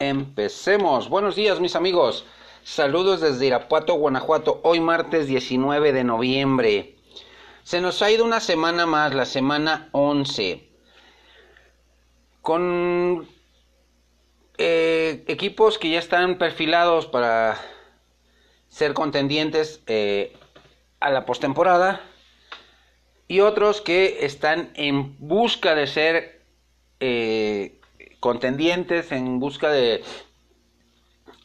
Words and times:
Empecemos. 0.00 1.08
Buenos 1.08 1.34
días, 1.34 1.58
mis 1.58 1.74
amigos. 1.74 2.24
Saludos 2.62 3.20
desde 3.20 3.46
Irapuato, 3.46 3.94
Guanajuato. 3.94 4.60
Hoy 4.62 4.78
martes 4.78 5.26
19 5.26 5.92
de 5.92 6.04
noviembre. 6.04 6.94
Se 7.64 7.80
nos 7.80 8.00
ha 8.00 8.08
ido 8.08 8.24
una 8.24 8.38
semana 8.38 8.86
más, 8.86 9.12
la 9.12 9.24
semana 9.24 9.88
11. 9.90 10.68
Con 12.42 13.26
eh, 14.56 15.24
equipos 15.26 15.78
que 15.78 15.90
ya 15.90 15.98
están 15.98 16.38
perfilados 16.38 17.06
para 17.06 17.60
ser 18.68 18.94
contendientes 18.94 19.82
eh, 19.88 20.32
a 21.00 21.10
la 21.10 21.26
postemporada 21.26 22.02
y 23.26 23.40
otros 23.40 23.80
que 23.80 24.24
están 24.24 24.70
en 24.74 25.16
busca 25.18 25.74
de 25.74 25.88
ser 25.88 26.44
eh, 27.00 27.77
contendientes, 28.20 29.12
en 29.12 29.38
busca 29.38 29.70
de 29.70 30.02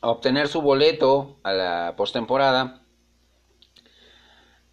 obtener 0.02 0.48
su 0.48 0.62
boleto 0.62 1.40
a 1.44 1.54
la 1.54 1.94
postemporada. 1.96 2.82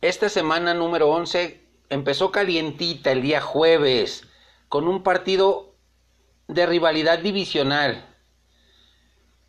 Esta 0.00 0.28
semana 0.28 0.74
número 0.74 1.08
11 1.10 1.60
empezó 1.90 2.32
calientita 2.32 3.12
el 3.12 3.22
día 3.22 3.40
jueves 3.40 4.26
con 4.68 4.88
un 4.88 5.02
partido 5.02 5.74
de 6.48 6.66
rivalidad 6.66 7.18
divisional 7.18 8.06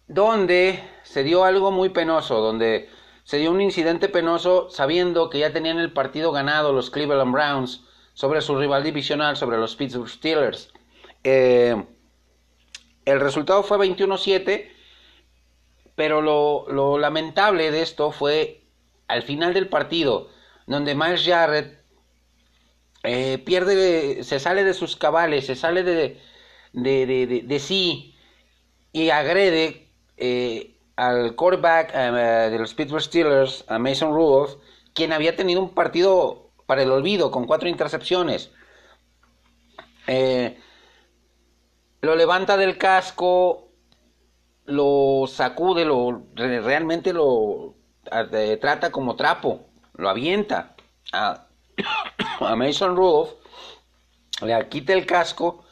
donde 0.08 0.84
se 1.04 1.24
dio 1.24 1.46
algo 1.46 1.72
muy 1.72 1.90
penoso, 1.90 2.42
donde 2.42 2.90
se 3.24 3.38
dio 3.38 3.50
un 3.52 3.62
incidente 3.62 4.10
penoso 4.10 4.70
sabiendo 4.70 5.30
que 5.30 5.40
ya 5.40 5.54
tenían 5.54 5.80
el 5.80 5.94
partido 5.94 6.32
ganado 6.32 6.74
los 6.74 6.90
Cleveland 6.90 7.32
Browns 7.32 7.86
sobre 8.14 8.42
su 8.42 8.58
rival 8.58 8.84
divisional, 8.84 9.38
sobre 9.38 9.58
los 9.58 9.76
Pittsburgh 9.76 10.10
Steelers. 10.10 10.74
Eh, 11.24 11.82
el 13.06 13.20
resultado 13.20 13.64
fue 13.64 13.78
21-7, 13.78 14.70
pero 15.96 16.22
lo, 16.22 16.98
lamentable 16.98 17.72
de 17.72 17.82
esto 17.82 18.12
fue 18.12 18.64
al 19.08 19.24
final 19.24 19.54
del 19.54 19.68
partido, 19.68 20.30
donde 20.68 20.96
Miles 20.96 21.26
Jarrett 21.26 21.82
eh, 23.04 23.38
pierde, 23.40 24.24
se 24.24 24.40
sale 24.40 24.64
de 24.64 24.74
sus 24.74 24.96
cabales, 24.96 25.46
se 25.46 25.56
sale 25.56 25.84
de, 25.84 26.22
de, 26.74 27.60
sí 27.60 28.16
y 28.94 29.10
agrede 29.10 29.90
eh, 30.18 30.78
al 30.96 31.36
quarterback 31.36 31.92
eh, 31.94 32.50
de 32.52 32.60
los 32.60 32.74
Pittsburgh 32.74 33.02
Steelers, 33.02 33.66
a 33.68 33.80
Mason 33.80 34.14
Rudolph, 34.14 34.62
quien 34.94 35.14
había 35.14 35.36
tenido 35.36 35.62
un 35.62 35.74
partido 35.74 36.52
para 36.66 36.84
el 36.84 36.92
olvido 36.92 37.32
con 37.32 37.48
cuatro 37.48 37.68
intercepciones. 37.68 38.52
Eh, 40.08 40.58
lo 42.02 42.16
levanta 42.16 42.58
del 42.58 42.78
casco, 42.78 43.70
lo 44.66 45.26
sacude, 45.28 45.86
lo 45.86 46.24
realmente 46.36 47.14
lo 47.14 47.76
trata 48.60 48.92
como 48.92 49.16
trapo, 49.16 49.70
lo 49.94 50.10
avienta 50.10 50.76
a, 51.14 51.48
Mason 52.56 52.96
Rudolph, 52.96 53.34
le 54.42 54.70
quita 54.70 54.94
el 54.94 55.06
casco 55.06 55.64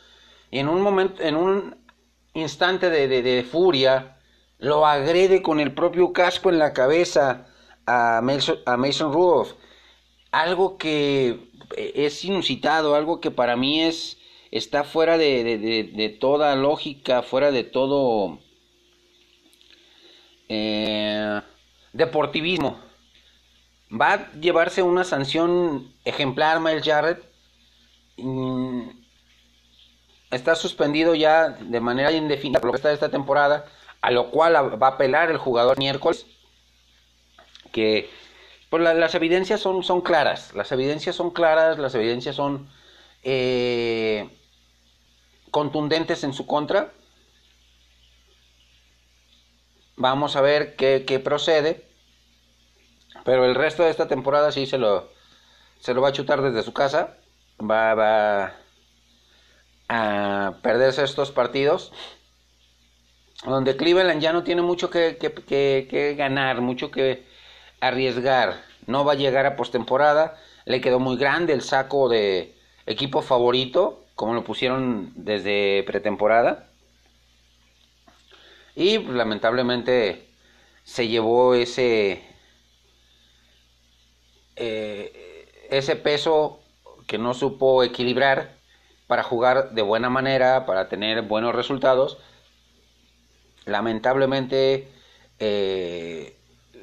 y 0.51 0.59
en 0.59 0.69
un 0.69 0.81
momento, 0.81 1.21
en 1.23 1.35
un 1.35 1.85
instante 2.33 2.89
de 2.89 3.43
furia, 3.43 4.19
lo 4.59 4.85
agrede 4.85 5.41
con 5.41 5.59
el 5.59 5.73
propio 5.73 6.13
casco 6.13 6.49
en 6.49 6.59
la 6.59 6.73
cabeza 6.73 7.47
a 7.85 8.19
Mason, 8.21 8.59
a 8.65 8.77
Mason 8.77 9.11
Rudolph. 9.11 9.53
Algo 10.31 10.77
que 10.77 11.49
es 11.75 12.23
inusitado, 12.23 12.93
algo 12.93 13.19
que 13.19 13.31
para 13.31 13.55
mí 13.55 13.81
es 13.81 14.18
está 14.51 14.83
fuera 14.83 15.17
de, 15.17 16.17
toda 16.19 16.55
lógica, 16.55 17.21
fuera 17.23 17.51
de 17.51 17.63
todo 17.63 18.39
eh, 20.47 21.41
deportivismo. 21.93 22.79
Va 23.91 24.13
a 24.13 24.31
llevarse 24.33 24.83
una 24.83 25.03
sanción 25.03 25.93
ejemplar 26.05 26.59
Miles 26.59 26.85
Jarrett. 26.85 27.23
Mm, 28.17 28.89
está 30.31 30.55
suspendido 30.55 31.15
ya 31.15 31.49
de 31.49 31.79
manera 31.79 32.11
indefinida 32.11 32.59
por 32.59 32.67
lo 32.67 32.73
que 32.73 32.77
está 32.77 32.91
esta 32.91 33.09
temporada 33.09 33.65
a 34.01 34.11
lo 34.11 34.31
cual 34.31 34.81
va 34.81 34.87
a 34.87 34.91
apelar 34.91 35.29
el 35.29 35.37
jugador 35.37 35.77
miércoles, 35.77 36.25
que 37.71 38.09
pues 38.69 38.83
las 38.83 39.15
evidencias 39.15 39.59
son, 39.59 39.83
son 39.83 40.01
claras, 40.01 40.53
las 40.53 40.71
evidencias 40.71 41.15
son 41.15 41.31
claras, 41.31 41.79
las 41.79 41.95
evidencias 41.95 42.35
son 42.35 42.69
eh, 43.23 44.29
contundentes 45.59 46.23
en 46.23 46.31
su 46.31 46.45
contra. 46.45 46.93
Vamos 49.97 50.37
a 50.37 50.41
ver 50.41 50.77
qué, 50.77 51.03
qué, 51.05 51.19
procede. 51.19 51.85
Pero 53.25 53.43
el 53.43 53.55
resto 53.55 53.83
de 53.83 53.89
esta 53.89 54.07
temporada 54.07 54.53
sí 54.53 54.65
se 54.65 54.77
lo, 54.77 55.09
se 55.81 55.93
lo 55.93 56.01
va 56.01 56.09
a 56.09 56.13
chutar 56.13 56.41
desde 56.41 56.63
su 56.63 56.71
casa. 56.71 57.17
Va, 57.59 57.93
va 57.93 58.55
a 59.89 60.53
perderse 60.61 61.03
estos 61.03 61.31
partidos 61.31 61.91
donde 63.45 63.75
Cleveland 63.75 64.21
ya 64.21 64.31
no 64.31 64.43
tiene 64.43 64.61
mucho 64.61 64.89
que, 64.89 65.17
que, 65.17 66.15
ganar, 66.17 66.61
mucho 66.61 66.89
que 66.89 67.25
arriesgar. 67.81 68.61
No 68.85 69.03
va 69.03 69.13
a 69.13 69.15
llegar 69.15 69.45
a 69.45 69.57
postemporada. 69.57 70.37
Le 70.65 70.79
quedó 70.79 70.99
muy 70.99 71.17
grande 71.17 71.51
el 71.51 71.61
saco 71.61 72.07
de 72.07 72.55
equipo 72.85 73.21
favorito, 73.21 74.05
como 74.19 74.33
lo 74.33 74.43
pusieron 74.43 75.13
desde 75.15 75.81
pretemporada. 75.87 76.67
Y 78.75 78.99
pues, 78.99 79.15
lamentablemente 79.15 80.27
se 80.83 81.07
llevó 81.07 81.53
ese, 81.53 82.21
eh, 84.57 85.47
ese 85.69 85.95
peso 85.95 86.59
que 87.07 87.17
no 87.17 87.33
supo 87.33 87.81
equilibrar 87.81 88.57
para 89.07 89.23
jugar 89.23 89.71
de 89.71 89.83
buena 89.83 90.09
manera, 90.09 90.65
para 90.65 90.89
tener 90.89 91.21
buenos 91.21 91.55
resultados 91.55 92.17
lamentablemente 93.69 94.89
eh, 95.39 96.35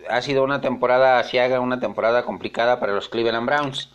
ha 0.08 0.22
sido 0.22 0.42
una 0.42 0.62
temporada 0.62 1.18
asiaga, 1.18 1.60
una 1.60 1.80
temporada 1.80 2.24
complicada 2.24 2.80
para 2.80 2.94
los 2.94 3.10
Cleveland 3.10 3.46
Browns. 3.46 3.90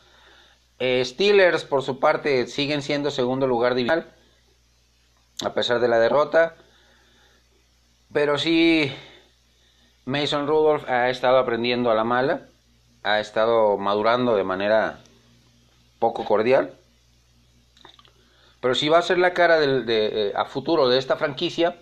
Eh, 0.84 1.06
Steelers, 1.06 1.64
por 1.64 1.84
su 1.84 2.00
parte, 2.00 2.48
siguen 2.48 2.82
siendo 2.82 3.12
segundo 3.12 3.46
lugar 3.46 3.76
divisional, 3.76 4.12
a 5.46 5.54
pesar 5.54 5.80
de 5.80 5.88
la 5.88 6.00
derrota. 6.00 6.56
Pero 8.12 8.40
sí, 8.40 8.92
Mason 10.06 10.48
Rudolph 10.48 10.90
ha 10.90 11.12
estado 11.12 11.38
aprendiendo 11.38 11.92
a 11.92 11.94
la 11.94 12.04
mala, 12.04 12.48
ha 13.04 13.20
estado 13.20 13.78
madurando 13.78 14.36
de 14.36 14.44
manera 14.44 14.98
poco 16.00 16.26
cordial. 16.26 16.74
Pero 18.60 18.74
si 18.74 18.90
va 18.90 18.98
a 18.98 19.04
ser 19.04 19.20
la 19.20 19.36
cara 19.36 19.60
de, 19.60 20.34
a 20.36 20.46
futuro 20.46 20.90
de 20.90 20.98
esta 20.98 21.16
franquicia, 21.16 21.78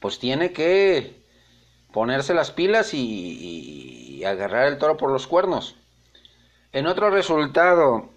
pues 0.00 0.18
tiene 0.18 0.52
que 0.52 1.22
ponerse 1.92 2.34
las 2.34 2.50
pilas 2.50 2.92
y, 2.92 4.24
agarrar 4.26 4.66
el 4.66 4.78
toro 4.78 4.96
por 4.96 5.12
los 5.12 5.28
cuernos. 5.28 5.76
En 6.76 6.86
otro 6.86 7.08
resultado, 7.08 8.10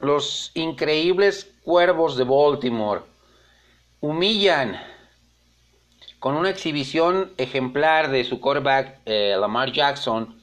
los 0.00 0.50
increíbles 0.54 1.54
cuervos 1.62 2.16
de 2.16 2.24
Baltimore 2.24 3.02
humillan 4.00 4.82
con 6.18 6.34
una 6.34 6.50
exhibición 6.50 7.32
ejemplar 7.36 8.10
de 8.10 8.24
su 8.24 8.40
quarterback 8.40 9.02
eh, 9.04 9.36
Lamar 9.38 9.70
Jackson, 9.70 10.36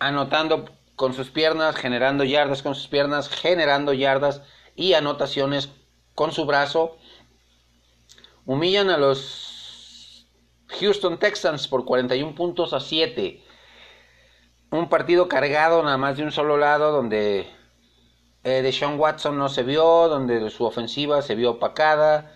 anotando 0.00 0.64
con 0.96 1.14
sus 1.14 1.30
piernas, 1.30 1.76
generando 1.76 2.24
yardas 2.24 2.60
con 2.60 2.74
sus 2.74 2.88
piernas, 2.88 3.28
generando 3.28 3.92
yardas 3.92 4.42
y 4.74 4.94
anotaciones 4.94 5.68
con 6.16 6.32
su 6.32 6.44
brazo 6.44 6.96
humillan 8.46 8.90
a 8.90 8.96
los 8.96 10.26
Houston 10.80 11.20
Texans 11.20 11.68
por 11.68 11.84
41 11.84 12.34
puntos 12.34 12.72
a 12.72 12.80
7. 12.80 13.44
Un 14.70 14.88
partido 14.90 15.28
cargado 15.28 15.82
nada 15.82 15.96
más 15.96 16.18
de 16.18 16.24
un 16.24 16.30
solo 16.30 16.58
lado 16.58 16.92
donde 16.92 17.46
eh, 18.44 18.62
Deshaun 18.62 18.98
Watson 18.98 19.38
no 19.38 19.48
se 19.48 19.62
vio, 19.62 20.08
donde 20.08 20.50
su 20.50 20.64
ofensiva 20.64 21.22
se 21.22 21.34
vio 21.34 21.52
opacada, 21.52 22.32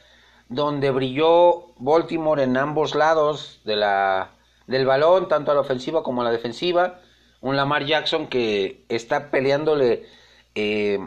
donde 0.48 0.90
brilló 0.90 1.74
Baltimore 1.76 2.42
en 2.42 2.56
ambos 2.56 2.94
lados 2.94 3.60
de 3.64 3.76
la, 3.76 4.30
del 4.66 4.86
balón, 4.86 5.28
tanto 5.28 5.50
a 5.50 5.54
la 5.54 5.60
ofensiva 5.60 6.02
como 6.02 6.22
a 6.22 6.24
la 6.24 6.30
defensiva. 6.30 7.00
Un 7.42 7.56
Lamar 7.56 7.84
Jackson 7.84 8.28
que 8.28 8.84
está 8.88 9.30
peleándole 9.30 10.06
eh, 10.54 11.00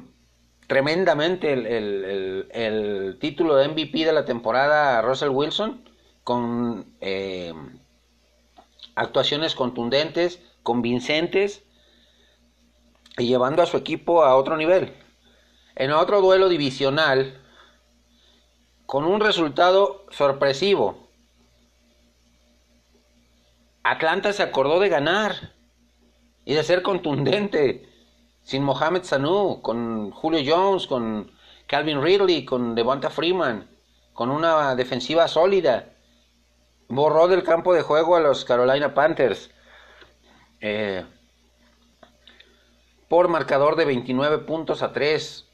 tremendamente 0.68 1.54
el, 1.54 3.18
título 3.20 3.56
de 3.56 3.68
MVP 3.70 4.06
de 4.06 4.14
la 4.14 4.26
temporada 4.26 5.00
a 5.00 5.02
Russell 5.02 5.30
Wilson 5.30 5.90
con 6.24 6.86
eh, 7.02 7.54
actuaciones 8.96 9.56
contundentes, 9.56 10.42
convincentes 10.64 11.64
y 13.18 13.28
llevando 13.28 13.62
a 13.62 13.66
su 13.66 13.78
equipo 13.78 14.24
a 14.24 14.36
otro 14.36 14.58
nivel. 14.58 14.94
En 15.76 15.92
otro 15.92 16.22
duelo 16.22 16.50
divisional, 16.50 17.42
con 18.86 19.06
un 19.06 19.20
resultado 19.20 20.06
sorpresivo. 20.10 21.10
Atlanta 23.84 24.34
se 24.34 24.44
acordó 24.44 24.80
de 24.80 24.90
ganar 24.90 25.54
y 26.46 26.54
de 26.54 26.64
ser 26.64 26.82
contundente 26.82 27.90
sin 28.44 28.64
Mohamed 28.64 29.04
Sanu, 29.04 29.62
con 29.62 30.12
Julio 30.12 30.40
Jones, 30.46 30.86
con 30.86 31.32
Calvin 31.68 32.02
Ridley, 32.02 32.46
con 32.46 32.76
Devonta 32.76 33.10
Freeman, 33.10 33.68
con 34.14 34.30
una 34.30 34.76
defensiva 34.76 35.28
sólida. 35.28 35.95
Borró 36.88 37.28
del 37.28 37.44
campo 37.44 37.74
de 37.74 37.82
juego 37.82 38.16
a 38.16 38.20
los 38.20 38.46
Carolina 38.46 38.94
Panthers 38.94 39.50
eh, 40.62 41.06
por 43.08 43.28
marcador 43.28 43.76
de 43.76 43.86
29 43.86 44.40
puntos 44.40 44.82
a 44.82 44.94
3. 44.94 45.48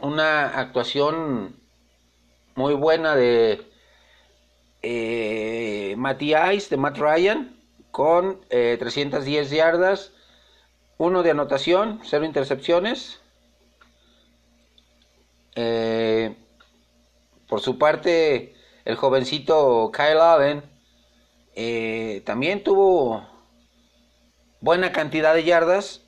Una 0.00 0.58
actuación 0.58 1.56
muy 2.54 2.74
buena 2.74 3.14
de 3.14 3.66
eh, 4.82 5.96
de 5.96 6.76
Matt 6.76 6.98
Ryan, 6.98 7.56
con 7.90 8.40
310 8.48 9.52
eh, 9.52 9.56
yardas, 9.56 10.12
uno 10.98 11.22
de 11.22 11.30
anotación, 11.30 12.00
cero 12.04 12.24
intercepciones. 12.24 13.20
Eh, 15.54 16.36
por 17.48 17.60
su 17.60 17.78
parte, 17.78 18.55
el 18.86 18.94
jovencito 18.94 19.90
Kyle 19.92 20.20
Allen 20.20 20.62
eh, 21.56 22.22
también 22.24 22.62
tuvo 22.62 23.26
buena 24.60 24.92
cantidad 24.92 25.34
de 25.34 25.42
yardas, 25.42 26.02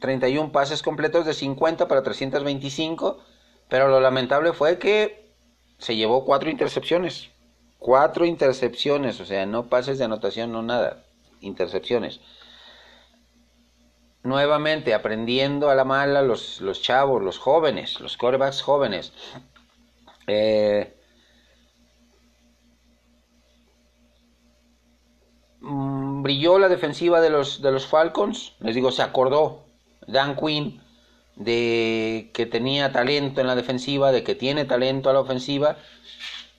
31 0.00 0.50
pases 0.50 0.82
completos 0.82 1.24
de 1.24 1.32
50 1.32 1.86
para 1.86 2.02
325, 2.02 3.22
pero 3.68 3.88
lo 3.88 4.00
lamentable 4.00 4.52
fue 4.52 4.78
que 4.78 5.32
se 5.78 5.94
llevó 5.94 6.24
cuatro 6.24 6.50
intercepciones. 6.50 7.30
Cuatro 7.78 8.24
intercepciones, 8.24 9.20
o 9.20 9.24
sea, 9.24 9.46
no 9.46 9.68
pases 9.68 9.98
de 9.98 10.06
anotación, 10.06 10.50
no 10.50 10.62
nada, 10.62 11.04
intercepciones. 11.40 12.20
Nuevamente 14.24 14.92
aprendiendo 14.92 15.70
a 15.70 15.74
la 15.76 15.84
mala 15.84 16.22
los, 16.22 16.60
los 16.60 16.82
chavos, 16.82 17.22
los 17.22 17.38
jóvenes, 17.38 18.00
los 18.00 18.16
quarterbacks 18.16 18.62
jóvenes. 18.62 19.12
Eh, 20.26 20.94
mm, 25.64 26.22
brilló 26.22 26.58
la 26.58 26.68
defensiva 26.68 27.20
de 27.20 27.30
los, 27.30 27.62
de 27.62 27.72
los 27.72 27.86
Falcons, 27.86 28.52
les 28.60 28.74
digo, 28.74 28.92
se 28.92 29.02
acordó 29.02 29.64
Dan 30.06 30.36
Quinn 30.36 30.80
de 31.36 32.30
que 32.32 32.46
tenía 32.46 32.92
talento 32.92 33.40
en 33.40 33.46
la 33.46 33.56
defensiva, 33.56 34.12
de 34.12 34.22
que 34.22 34.34
tiene 34.34 34.64
talento 34.64 35.10
a 35.10 35.12
la 35.12 35.20
ofensiva 35.20 35.76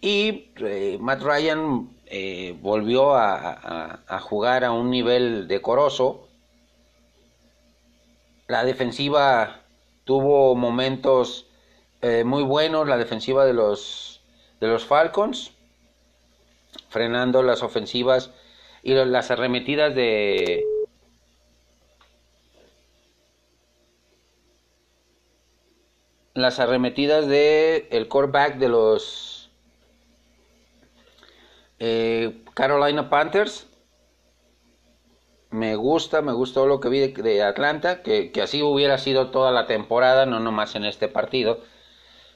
y 0.01 0.51
eh, 0.57 0.97
Matt 0.99 1.23
Ryan 1.23 1.89
eh, 2.05 2.55
volvió 2.61 3.15
a, 3.15 4.19
jugar 4.21 4.63
a 4.63 4.71
un 4.71 4.91
nivel 4.91 5.47
decoroso. 5.47 6.27
La 8.47 8.63
defensiva 8.63 9.61
tuvo 10.03 10.53
momentos 10.53 11.47
eh, 12.01 12.23
muy 12.23 12.43
buenos, 12.43 12.87
la 12.87 12.97
defensiva 12.97 13.45
de 13.45 13.53
los, 13.53 14.21
de 14.59 14.67
los 14.67 14.85
Falcons, 14.85 15.51
frenando 16.89 17.41
las 17.41 17.63
ofensivas 17.63 18.29
y 18.85 18.93
las 18.93 19.31
arremetidas 19.31 19.95
de, 19.95 20.63
las 26.35 26.59
arremetidas 26.59 27.25
de 27.27 27.87
el 27.89 28.07
quarterback 28.07 28.57
de 28.57 28.69
los 28.69 29.49
eh, 31.79 32.43
Carolina 32.53 33.09
Panthers. 33.09 33.67
Me 35.49 35.75
gusta, 35.75 36.21
me 36.21 36.33
gustó 36.33 36.67
lo 36.67 36.79
que 36.79 36.89
vi 36.89 37.07
de, 37.07 37.41
Atlanta, 37.41 38.03
que, 38.03 38.31
así 38.43 38.61
hubiera 38.61 38.99
sido 38.99 39.31
toda 39.31 39.51
la 39.51 39.65
temporada, 39.65 40.27
no 40.27 40.39
nomás 40.39 40.75
en 40.75 40.85
este 40.85 41.07
partido. 41.07 41.61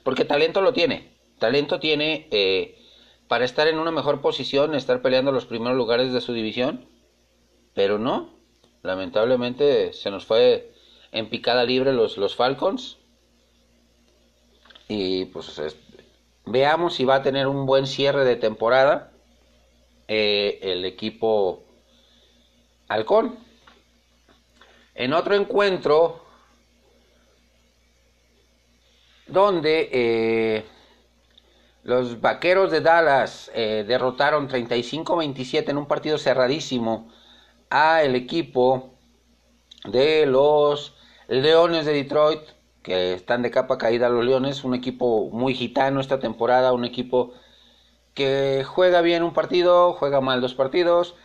Porque 0.03 0.25
talento 0.25 0.61
lo 0.61 0.73
tiene. 0.73 1.13
Talento 1.37 1.79
tiene 1.79 2.27
eh, 2.31 2.78
para 3.29 3.45
estar 3.45 3.67
en 3.67 3.77
una 3.77 3.91
mejor 3.91 4.21
posición, 4.21 4.73
estar 4.73 5.03
peleando 5.03 5.31
los 5.31 5.45
primeros 5.45 5.77
lugares 5.77 6.11
de 6.11 6.19
su 6.19 6.33
división. 6.33 6.89
Pero 7.75 7.99
no, 7.99 8.33
lamentablemente 8.81 9.93
se 9.93 10.09
nos 10.09 10.25
fue 10.25 10.73
en 11.11 11.29
picada 11.29 11.63
libre 11.63 11.93
los, 11.93 12.17
los 12.17 12.35
Falcons. 12.35 12.97
Y 14.87 15.25
pues 15.25 15.61
veamos 16.47 16.95
si 16.95 17.05
va 17.05 17.15
a 17.17 17.21
tener 17.21 17.45
un 17.45 17.67
buen 17.67 17.85
cierre 17.85 18.25
de 18.25 18.35
temporada 18.35 19.11
eh, 20.07 20.57
el 20.63 20.83
equipo 20.83 21.63
Halcón. 22.87 23.37
En 24.95 25.13
otro 25.13 25.35
encuentro, 25.35 26.25
donde 29.27 29.87
eh, 29.93 30.65
los 31.89 32.21
vaqueros 32.21 32.69
de 32.69 32.81
Dallas 32.81 33.49
eh, 33.55 33.83
derrotaron 33.87 34.47
35-27 34.47 35.69
en 35.69 35.77
un 35.77 35.87
partido 35.87 36.19
cerradísimo 36.19 37.11
a 37.71 38.03
el 38.03 38.13
equipo 38.13 38.93
de 39.85 40.27
los 40.27 40.95
Leones 41.27 41.87
de 41.87 41.93
Detroit, 41.93 42.41
que 42.83 43.13
están 43.13 43.41
de 43.41 43.49
capa 43.49 43.79
caída 43.79 44.07
los 44.07 44.23
Leones, 44.23 44.63
un 44.63 44.75
equipo 44.75 45.31
muy 45.31 45.55
gitano 45.55 45.99
esta 45.99 46.19
temporada, 46.19 46.73
un 46.73 46.85
equipo 46.85 47.33
que 48.13 48.63
juega 48.67 49.01
bien 49.01 49.23
un 49.23 49.33
partido, 49.33 49.93
juega 49.93 50.21
mal 50.21 50.41
dos 50.41 50.53
partidos, 50.53 51.15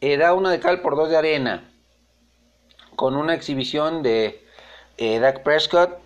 eh, 0.00 0.16
da 0.16 0.34
una 0.34 0.50
de 0.50 0.58
cal 0.58 0.80
por 0.80 0.96
dos 0.96 1.10
de 1.10 1.16
arena, 1.16 1.72
con 2.96 3.14
una 3.14 3.34
exhibición 3.34 4.02
de 4.02 4.44
eh, 4.96 5.20
Dak 5.20 5.44
Prescott 5.44 6.00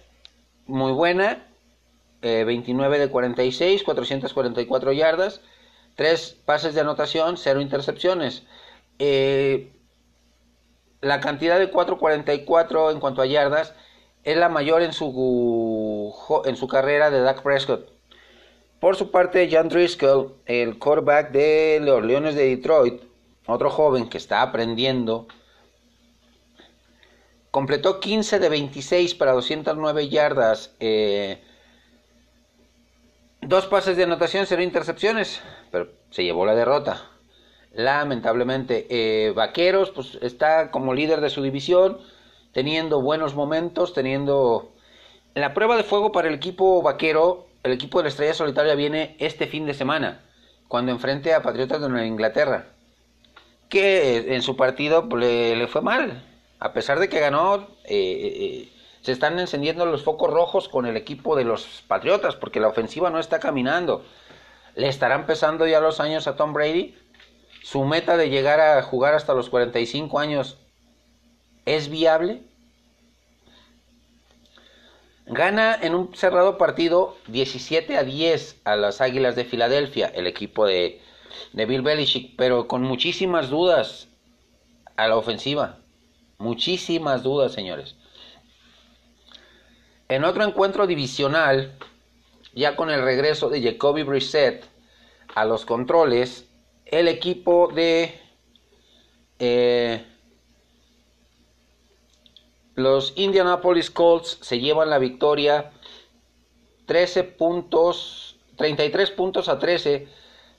muy 0.67 0.93
buena, 0.93 1.46
29 2.23 2.97
eh, 2.97 3.01
de 3.01 3.09
46, 3.09 3.83
444 3.83 4.93
yardas, 4.93 5.41
3 5.97 6.37
pases 6.45 6.75
de 6.75 6.81
anotación, 6.81 7.37
0 7.37 7.61
intercepciones. 7.61 8.45
la 11.01 11.21
cantidad 11.21 11.59
de 11.59 11.71
444 11.71 12.91
en 12.91 13.01
cuanto 13.01 13.23
a 13.23 13.27
yardas 13.27 13.75
es 14.25 14.37
la 14.37 14.49
mayor 14.49 14.83
en 14.83 14.93
su, 14.93 16.13
en 16.45 16.57
su 16.57 16.67
carrera 16.67 17.11
de 17.11 17.21
Dak 17.21 17.43
Prescott. 17.43 17.97
Por 18.81 18.97
su 18.97 19.11
parte, 19.11 19.49
John 19.51 19.69
Driscoll, 19.69 20.35
el 20.45 20.79
quarterback 20.79 21.31
de 21.31 21.81
los 21.81 22.05
Leones 22.05 22.35
de 22.35 22.49
Detroit, 22.49 23.03
otro 23.47 23.71
joven 23.71 24.09
que 24.09 24.19
está 24.19 24.43
aprendiendo, 24.43 25.29
completó 27.51 28.01
15 28.01 28.39
de 28.39 28.49
26 28.49 29.15
para 29.15 29.33
209 29.33 30.09
yardas, 30.09 30.75
eh, 30.79 31.43
dos 33.49 33.67
pases 33.67 33.97
de 33.97 34.05
anotación, 34.05 34.47
cero 34.47 34.63
intercepciones, 34.63 35.43
pero 35.71 35.89
se 36.11 36.25
llevó 36.25 36.47
la 36.47 36.55
derrota. 36.55 37.11
Lamentablemente, 37.73 38.87
eh, 38.89 39.33
Vaqueros 39.33 39.91
pues, 39.91 40.19
está 40.23 40.71
como 40.71 40.95
líder 40.95 41.21
de 41.21 41.31
su 41.31 41.43
división, 41.43 41.99
teniendo 42.53 43.03
buenos 43.03 43.35
momentos, 43.35 43.93
teniendo 43.93 44.73
la 45.35 45.55
prueba 45.55 45.77
de 45.77 45.83
fuego 45.83 46.13
para 46.13 46.29
el 46.29 46.35
equipo 46.35 46.83
vaquero 46.83 47.47
el 47.67 47.73
equipo 47.73 47.99
de 47.99 48.05
la 48.05 48.09
Estrella 48.11 48.33
Solitaria 48.33 48.77
viene 48.77 49.17
este 49.19 49.49
fin 49.49 49.67
de 49.67 49.75
semana, 49.75 50.21
cuando 50.69 50.93
enfrente 50.93 51.35
a 51.35 51.43
Patriotas 51.43 51.81
de 51.81 52.07
Inglaterra, 52.07 52.67
que 53.69 54.37
en 54.37 54.43
su 54.43 54.57
partido 54.57 55.09
pues, 55.09 55.25
le, 55.25 55.67
fue 55.67 55.83
mal. 55.83 56.23
A 56.61 56.73
pesar 56.73 57.01
de 57.01 57.09
que 57.09 57.19
ganó, 57.19 57.67
eh, 57.85 57.89
eh, 57.89 58.69
se 59.07 59.13
están 59.13 59.39
encendiendo 59.39 59.87
los 59.87 60.03
focos 60.03 60.33
rojos 60.33 60.69
con 60.69 60.85
el 60.85 60.97
equipo 60.97 61.37
de 61.37 61.45
los 61.45 61.85
Patriotas, 61.87 62.35
porque 62.35 62.59
la 62.59 62.67
ofensiva 62.67 63.09
no 63.09 63.21
está 63.21 63.39
caminando. 63.39 64.05
Le 64.75 64.89
estarán 64.89 65.27
pesando 65.27 65.65
ya 65.65 65.79
los 65.79 66.01
años 66.01 66.27
a 66.27 66.35
Tom 66.35 66.53
Brady. 66.53 66.99
Su 67.63 67.85
meta 67.85 68.17
de 68.17 68.31
llegar 68.31 68.59
a 68.59 68.83
jugar 68.83 69.15
hasta 69.15 69.33
los 69.33 69.49
45 69.49 70.19
años 70.19 70.59
es 71.67 71.89
viable. 71.89 72.43
Gana 75.27 75.79
en 75.81 75.95
un 75.95 76.13
cerrado 76.17 76.59
partido 76.59 77.17
17 77.29 77.97
a 77.97 78.03
10 78.03 78.63
a 78.65 78.75
las 78.75 79.01
Águilas 79.01 79.37
de 79.37 79.45
Filadelfia, 79.45 80.09
el 80.09 80.27
equipo 80.27 80.67
de, 80.67 81.01
Bill 81.53 81.83
Belichick, 81.83 82.35
pero 82.37 82.67
con 82.67 82.83
muchísimas 82.83 83.51
dudas 83.51 84.09
a 84.97 85.07
la 85.07 85.17
ofensiva. 85.17 85.79
Muchísimas 86.39 87.23
dudas, 87.23 87.53
señores. 87.53 87.95
En 90.09 90.25
otro 90.25 90.45
encuentro 90.45 90.87
divisional, 90.87 91.77
ya 92.55 92.77
con 92.77 92.91
el 92.91 93.03
regreso 93.03 93.49
de 93.49 93.61
Jacoby 93.61 94.05
Brissett 94.05 94.65
a 95.35 95.45
los 95.45 95.65
controles, 95.65 96.47
el 96.85 97.09
equipo 97.09 97.69
de 97.75 98.15
eh, 99.41 100.05
Los 102.77 103.15
Indianapolis 103.17 103.91
Colts 103.91 104.39
se 104.43 104.61
llevan 104.61 104.91
la 104.91 104.99
victoria 104.99 105.73
13 106.87 107.25
puntos, 107.25 108.37
33 108.57 109.11
puntos 109.11 109.49
a 109.49 109.59
13 109.59 110.07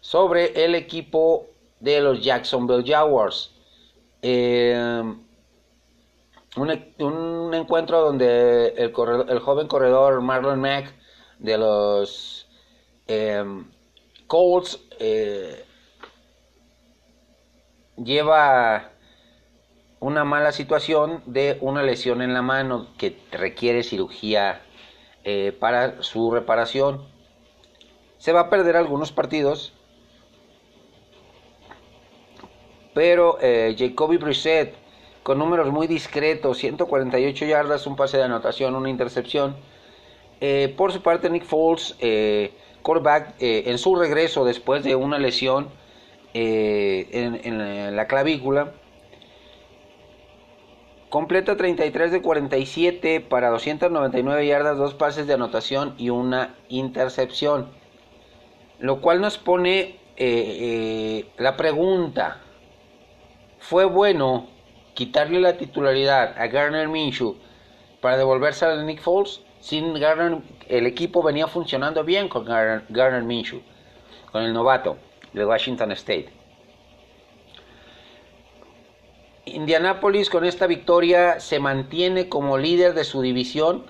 sobre 0.01 0.65
el 0.65 0.75
equipo 0.75 1.47
de 1.79 2.01
los 2.01 2.21
Jacksonville 2.21 2.83
Jaguars. 2.85 3.51
Eh, 4.21 5.03
un, 6.57 7.53
encuentro 7.53 8.01
donde 8.01 8.69
el, 8.69 8.93
el, 9.29 9.39
joven 9.39 9.67
corredor 9.67 10.21
Marlon 10.21 10.59
Mack 10.59 10.93
de 11.39 11.57
los 11.57 12.47
eh, 13.07 13.43
Colts 14.27 14.79
eh, 14.99 15.63
lleva 17.95 18.91
una 19.99 20.23
mala 20.23 20.51
situación 20.51 21.23
de 21.25 21.57
una 21.61 21.81
lesión 21.83 22.21
en 22.21 22.33
la 22.33 22.41
mano 22.41 22.87
que 22.97 23.17
requiere 23.31 23.83
cirugía 23.83 24.61
eh, 25.23 25.55
para 25.59 26.03
su 26.03 26.31
reparación. 26.31 27.05
Se 28.17 28.33
va 28.33 28.41
a 28.41 28.49
perder 28.49 28.75
algunos 28.75 29.11
partidos, 29.11 29.73
pero 32.93 33.37
eh, 33.41 33.75
Jacoby 33.77 34.17
Brissett 34.17 34.75
con 35.27 35.39
números 35.39 35.73
muy 35.73 35.87
discretos, 35.87 36.57
148 36.59 37.45
yardas, 37.45 37.85
un 37.85 37.97
pase 37.97 38.15
de 38.15 38.23
anotación, 38.23 38.75
una 38.75 38.89
intercepción. 38.89 39.57
Eh, 40.39 40.73
por 40.77 40.93
su 40.93 41.01
parte, 41.01 41.29
Nick 41.29 41.43
Foles, 41.43 41.97
quarterback, 42.81 43.35
en 43.39 43.77
su 43.77 43.97
regreso 43.97 44.45
después 44.45 44.85
de 44.85 44.95
una 44.95 45.19
lesión 45.19 45.67
en 46.33 47.95
la 47.97 48.07
clavícula, 48.07 48.71
Completa 51.09 51.55
33 51.55 52.11
de 52.11 52.21
47 52.21 53.21
para 53.21 53.49
299 53.49 54.45
yardas, 54.45 54.77
dos 54.77 54.93
pases 54.93 55.25
de 55.25 55.35
anotación 55.35 55.95
y 55.97 56.09
una 56.09 56.55
intercepción. 56.67 57.69
Lo 58.79 58.99
cual 58.99 59.21
nos 59.21 59.37
pone 59.37 59.79
eh, 59.79 59.97
eh, 60.17 61.25
la 61.37 61.55
pregunta, 61.55 62.41
¿fue 63.57 63.85
bueno 63.85 64.47
quitarle 64.97 65.39
la 65.39 65.57
titularidad 65.57 66.33
a 66.41 66.47
Garner 66.47 66.87
Minshew 66.87 67.37
para 68.01 68.17
devolverse 68.17 68.65
a 68.65 68.81
Nick 68.81 68.99
Foles? 68.99 69.41
Sin 69.59 69.93
Garner, 69.93 70.39
el 70.67 70.87
equipo 70.87 71.21
venía 71.21 71.45
funcionando 71.45 72.03
bien 72.03 72.27
con 72.27 72.45
Garner, 72.45 73.21
Minshew, 73.21 73.61
con 74.31 74.41
el 74.41 74.53
novato 74.53 74.97
de 75.33 75.45
Washington 75.45 75.91
State. 75.91 76.29
Indianapolis 79.45 80.31
con 80.31 80.45
esta 80.45 80.65
victoria 80.65 81.39
se 81.39 81.59
mantiene 81.59 82.27
como 82.27 82.57
líder 82.57 82.95
de 82.95 83.03
su 83.03 83.21
división, 83.21 83.85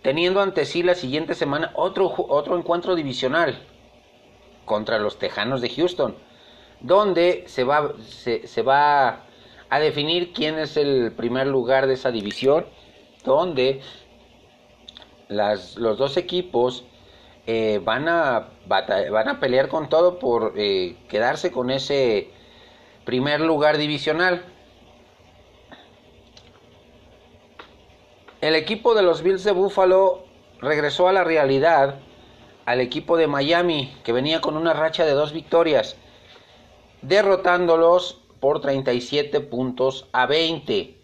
teniendo 0.00 0.40
ante 0.40 0.64
sí 0.64 0.82
la 0.82 0.94
siguiente 0.94 1.34
semana 1.34 1.70
otro, 1.74 2.14
otro 2.16 2.56
encuentro 2.56 2.94
divisional 2.94 3.58
contra 4.64 4.98
los 4.98 5.18
Tejanos 5.18 5.60
de 5.60 5.68
Houston, 5.68 6.16
donde 6.80 7.44
se 7.46 7.64
va, 7.64 7.92
se, 8.00 8.62
va 8.62 9.27
a 9.70 9.80
definir 9.80 10.32
quién 10.32 10.58
es 10.58 10.76
el 10.76 11.12
primer 11.12 11.46
lugar 11.46 11.86
de 11.86 11.94
esa 11.94 12.10
división, 12.10 12.66
donde 13.24 13.80
las, 15.28 15.76
los 15.76 15.98
dos 15.98 16.16
equipos 16.16 16.84
eh, 17.46 17.80
van, 17.84 18.08
a, 18.08 18.48
van 18.66 19.28
a 19.28 19.40
pelear 19.40 19.68
con 19.68 19.88
todo 19.88 20.18
por 20.18 20.54
eh, 20.56 20.96
quedarse 21.08 21.50
con 21.50 21.70
ese 21.70 22.30
primer 23.04 23.40
lugar 23.40 23.78
divisional. 23.78 24.44
El 28.40 28.54
equipo 28.54 28.94
de 28.94 29.02
los 29.02 29.22
Bills 29.22 29.44
de 29.44 29.52
Buffalo 29.52 30.24
regresó 30.60 31.08
a 31.08 31.12
la 31.12 31.24
realidad 31.24 32.00
al 32.66 32.80
equipo 32.80 33.16
de 33.16 33.26
Miami, 33.26 33.96
que 34.04 34.12
venía 34.12 34.40
con 34.40 34.56
una 34.56 34.74
racha 34.74 35.06
de 35.06 35.12
dos 35.12 35.32
victorias, 35.32 35.96
derrotándolos 37.00 38.20
por 38.40 38.60
37 38.60 39.40
puntos 39.40 40.08
a 40.12 40.26
20. 40.26 40.96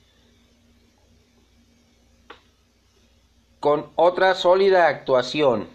Con 3.60 3.90
otra 3.96 4.34
sólida 4.34 4.88
actuación 4.88 5.68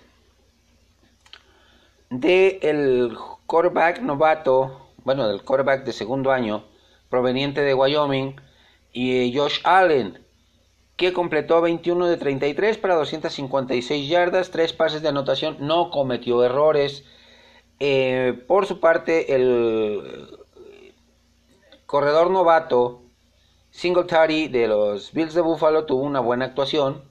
de 2.10 2.60
el 2.62 3.18
quarterback 3.46 4.02
novato 4.02 4.90
bueno, 5.04 5.28
del 5.28 5.42
quarterback 5.42 5.86
de 5.86 5.94
segundo 5.94 6.32
año, 6.32 6.66
proveniente 7.10 7.62
de 7.62 7.74
Wyoming, 7.74 8.36
y 8.92 9.36
Josh 9.36 9.60
Allen, 9.64 10.20
que 10.98 11.14
completó 11.14 11.62
21 11.62 12.08
de 12.08 12.18
33 12.18 12.78
para 12.78 12.96
256 12.96 14.08
yardas, 14.10 14.52
tres 14.52 14.74
pases 14.74 15.02
de 15.02 15.10
anotación, 15.10 15.58
no 15.60 15.90
cometió 15.90 16.44
errores. 16.44 17.06
Eh, 17.80 18.44
por 18.48 18.66
su 18.66 18.80
parte, 18.80 19.34
el 19.34 20.28
corredor 21.90 22.30
novato 22.30 23.02
Singletary 23.72 24.48
de 24.48 24.68
los 24.68 25.12
Bills 25.12 25.34
de 25.34 25.42
Buffalo 25.42 25.88
tuvo 25.88 26.04
una 26.04 26.20
buena 26.20 26.46
actuación 26.46 27.04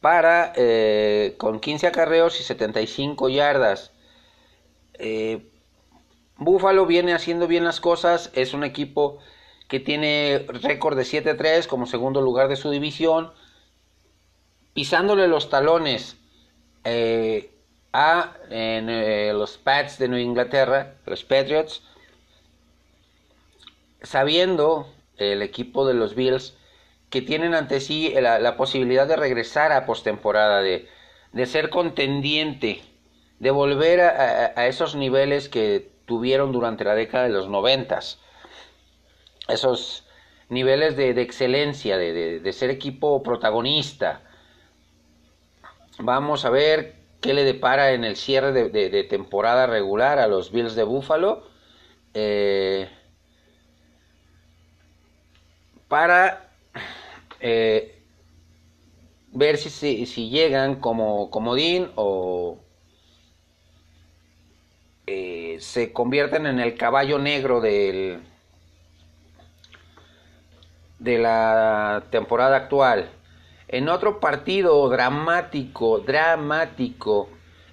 para 0.00 0.54
eh, 0.56 1.34
con 1.36 1.60
15 1.60 1.88
acarreos 1.88 2.40
y 2.40 2.42
75 2.42 3.28
yardas. 3.28 3.92
Eh, 4.94 5.46
Buffalo 6.38 6.86
viene 6.86 7.12
haciendo 7.12 7.48
bien 7.48 7.64
las 7.64 7.82
cosas, 7.82 8.30
es 8.32 8.54
un 8.54 8.64
equipo 8.64 9.18
que 9.68 9.80
tiene 9.80 10.46
récord 10.48 10.96
de 10.96 11.02
7-3 11.02 11.66
como 11.66 11.84
segundo 11.84 12.22
lugar 12.22 12.48
de 12.48 12.56
su 12.56 12.70
división, 12.70 13.30
pisándole 14.72 15.28
los 15.28 15.50
talones 15.50 16.16
eh, 16.84 17.53
a 17.94 18.34
eh, 18.50 19.32
los 19.32 19.56
Pats 19.56 19.98
de 19.98 20.08
Nueva 20.08 20.24
Inglaterra, 20.24 20.94
los 21.06 21.24
Patriots, 21.24 21.82
sabiendo 24.02 24.92
el 25.16 25.40
equipo 25.42 25.86
de 25.86 25.94
los 25.94 26.16
Bills 26.16 26.56
que 27.08 27.22
tienen 27.22 27.54
ante 27.54 27.78
sí 27.78 28.12
la, 28.20 28.56
posibilidad 28.56 29.06
de 29.06 29.14
regresar 29.14 29.70
a 29.70 29.86
postemporada, 29.86 30.60
de, 30.60 30.88
de 31.32 31.46
ser 31.46 31.70
contendiente 31.70 32.82
de 33.38 33.50
volver 33.52 34.00
a, 34.00 34.66
esos 34.66 34.96
niveles 34.96 35.48
que 35.48 35.88
tuvieron 36.06 36.50
durante 36.50 36.82
la 36.82 36.96
década 36.96 37.24
de 37.24 37.30
los 37.30 37.48
noventas. 37.48 38.18
Esos 39.46 40.04
niveles 40.48 40.96
de, 40.96 41.10
excelencia, 41.20 41.96
de, 41.96 42.52
ser 42.52 42.70
equipo 42.70 43.22
protagonista. 43.22 44.22
Vamos 45.98 46.44
a 46.44 46.50
ver 46.50 47.03
qué 47.24 47.32
le 47.32 47.44
depara 47.44 47.92
en 47.92 48.04
el 48.04 48.16
cierre 48.16 48.52
de, 48.52 49.04
temporada 49.04 49.66
regular 49.66 50.18
a 50.18 50.26
los 50.26 50.52
Bills 50.52 50.74
de 50.74 50.82
Buffalo. 50.82 51.48
Eh, 52.12 52.86
para 55.88 56.50
eh, 57.40 57.98
ver 59.32 59.56
si, 59.56 60.04
si, 60.04 60.28
llegan 60.28 60.74
como 60.80 61.30
comodín 61.30 61.90
o, 61.94 62.58
eh, 65.06 65.56
se 65.60 65.94
convierten 65.94 66.44
en 66.44 66.60
el 66.60 66.76
caballo 66.76 67.18
negro 67.18 67.62
del, 67.62 68.20
de 70.98 71.18
la 71.18 72.04
temporada 72.10 72.58
actual. 72.58 73.08
En 73.68 73.88
otro 73.88 74.20
partido 74.20 74.88
dramático, 74.88 76.00
dramático, 76.00 77.28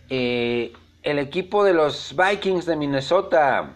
eh, 0.09 0.73
el 1.03 1.19
equipo 1.19 1.63
de 1.63 1.73
los 1.73 2.15
Vikings 2.15 2.65
de 2.65 2.75
Minnesota 2.75 3.73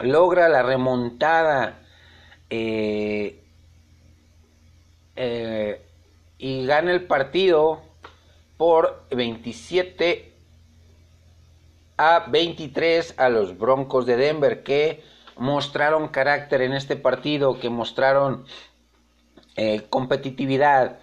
logra 0.00 0.48
la 0.48 0.62
remontada 0.62 1.80
eh, 2.48 3.42
y 6.38 6.66
gana 6.66 6.92
el 6.92 7.04
partido 7.04 7.82
por 8.56 9.04
27 9.10 10.32
a 11.98 12.24
23 12.28 13.14
a 13.18 13.28
los 13.28 13.58
Broncos 13.58 14.06
de 14.06 14.16
Denver 14.16 14.62
que 14.62 15.04
mostraron 15.36 16.08
carácter 16.08 16.62
en 16.62 16.72
este 16.72 16.96
partido, 16.96 17.60
que 17.60 17.68
mostraron 17.68 18.46
eh, 19.56 19.86
competitividad 19.90 20.98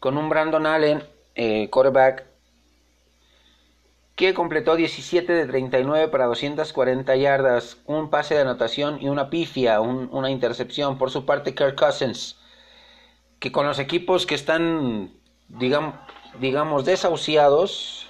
con 0.00 0.16
un 0.16 0.28
Brandon 0.30 0.66
Allen, 0.66 1.04
eh, 1.34 1.68
quarterback, 1.70 2.26
que 4.16 4.34
completó 4.34 4.76
17 4.76 5.32
de 5.32 5.46
39 5.46 6.08
para 6.08 6.26
240 6.26 7.16
yardas, 7.16 7.78
un 7.86 8.10
pase 8.10 8.34
de 8.34 8.40
anotación 8.40 9.00
y 9.00 9.08
una 9.08 9.30
pifia, 9.30 9.80
una 9.80 10.30
intercepción. 10.30 10.98
Por 10.98 11.10
su 11.10 11.24
parte, 11.24 11.54
Kirk 11.54 11.74
Cousins, 11.74 12.36
que 13.38 13.52
con 13.52 13.66
los 13.66 13.78
equipos 13.78 14.26
que 14.26 14.34
están, 14.34 15.12
digamos, 15.48 15.94
digamos 16.38 16.84
desahuciados, 16.84 18.08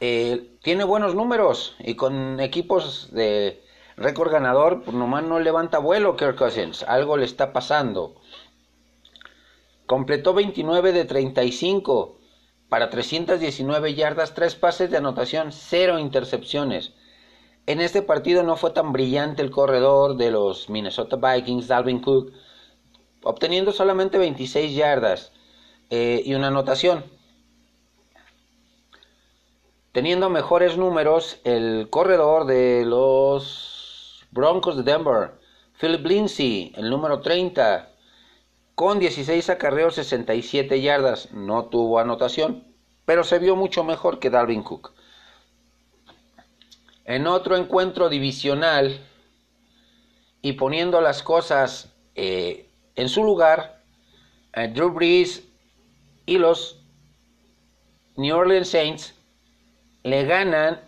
eh, 0.00 0.50
tiene 0.62 0.84
buenos 0.84 1.14
números 1.14 1.76
y 1.78 1.94
con 1.94 2.40
equipos 2.40 3.08
de 3.12 3.62
récord 3.96 4.30
ganador, 4.30 4.92
nomás 4.92 5.24
no 5.24 5.38
levanta 5.38 5.78
vuelo 5.78 6.16
Kirk 6.16 6.36
Cousins. 6.36 6.82
Algo 6.82 7.16
le 7.16 7.24
está 7.24 7.52
pasando. 7.52 8.16
Completó 9.86 10.34
29 10.34 10.92
de 10.92 11.04
35 11.04 12.18
para 12.68 12.90
319 12.90 13.94
yardas, 13.94 14.34
3 14.34 14.54
pases 14.56 14.90
de 14.90 14.96
anotación, 14.96 15.52
0 15.52 15.98
intercepciones. 15.98 16.92
En 17.66 17.80
este 17.80 18.02
partido 18.02 18.42
no 18.42 18.56
fue 18.56 18.70
tan 18.70 18.92
brillante 18.92 19.42
el 19.42 19.50
corredor 19.50 20.16
de 20.16 20.30
los 20.30 20.68
Minnesota 20.68 21.16
Vikings, 21.16 21.68
Dalvin 21.68 22.00
Cook, 22.00 22.32
obteniendo 23.22 23.72
solamente 23.72 24.18
26 24.18 24.74
yardas 24.76 25.32
eh, 25.90 26.22
y 26.24 26.34
una 26.34 26.48
anotación. 26.48 27.04
Teniendo 29.92 30.28
mejores 30.28 30.76
números 30.76 31.40
el 31.44 31.88
corredor 31.90 32.46
de 32.46 32.84
los 32.84 34.26
Broncos 34.30 34.76
de 34.76 34.82
Denver, 34.82 35.32
Philip 35.80 36.06
Lindsay, 36.06 36.72
el 36.76 36.90
número 36.90 37.20
30, 37.20 37.95
con 38.76 38.98
16 38.98 39.48
acarreos, 39.48 39.94
67 39.94 40.82
yardas, 40.82 41.32
no 41.32 41.64
tuvo 41.64 41.98
anotación, 41.98 42.62
pero 43.06 43.24
se 43.24 43.38
vio 43.38 43.56
mucho 43.56 43.84
mejor 43.84 44.18
que 44.18 44.28
Dalvin 44.28 44.62
Cook. 44.62 44.92
En 47.06 47.26
otro 47.26 47.56
encuentro 47.56 48.10
divisional 48.10 49.00
y 50.42 50.52
poniendo 50.52 51.00
las 51.00 51.22
cosas 51.22 51.94
eh, 52.16 52.68
en 52.96 53.08
su 53.08 53.24
lugar, 53.24 53.82
eh, 54.52 54.68
Drew 54.68 54.90
Brees 54.90 55.48
y 56.26 56.36
los 56.36 56.84
New 58.16 58.36
Orleans 58.36 58.68
Saints 58.68 59.14
le 60.02 60.26
ganan 60.26 60.82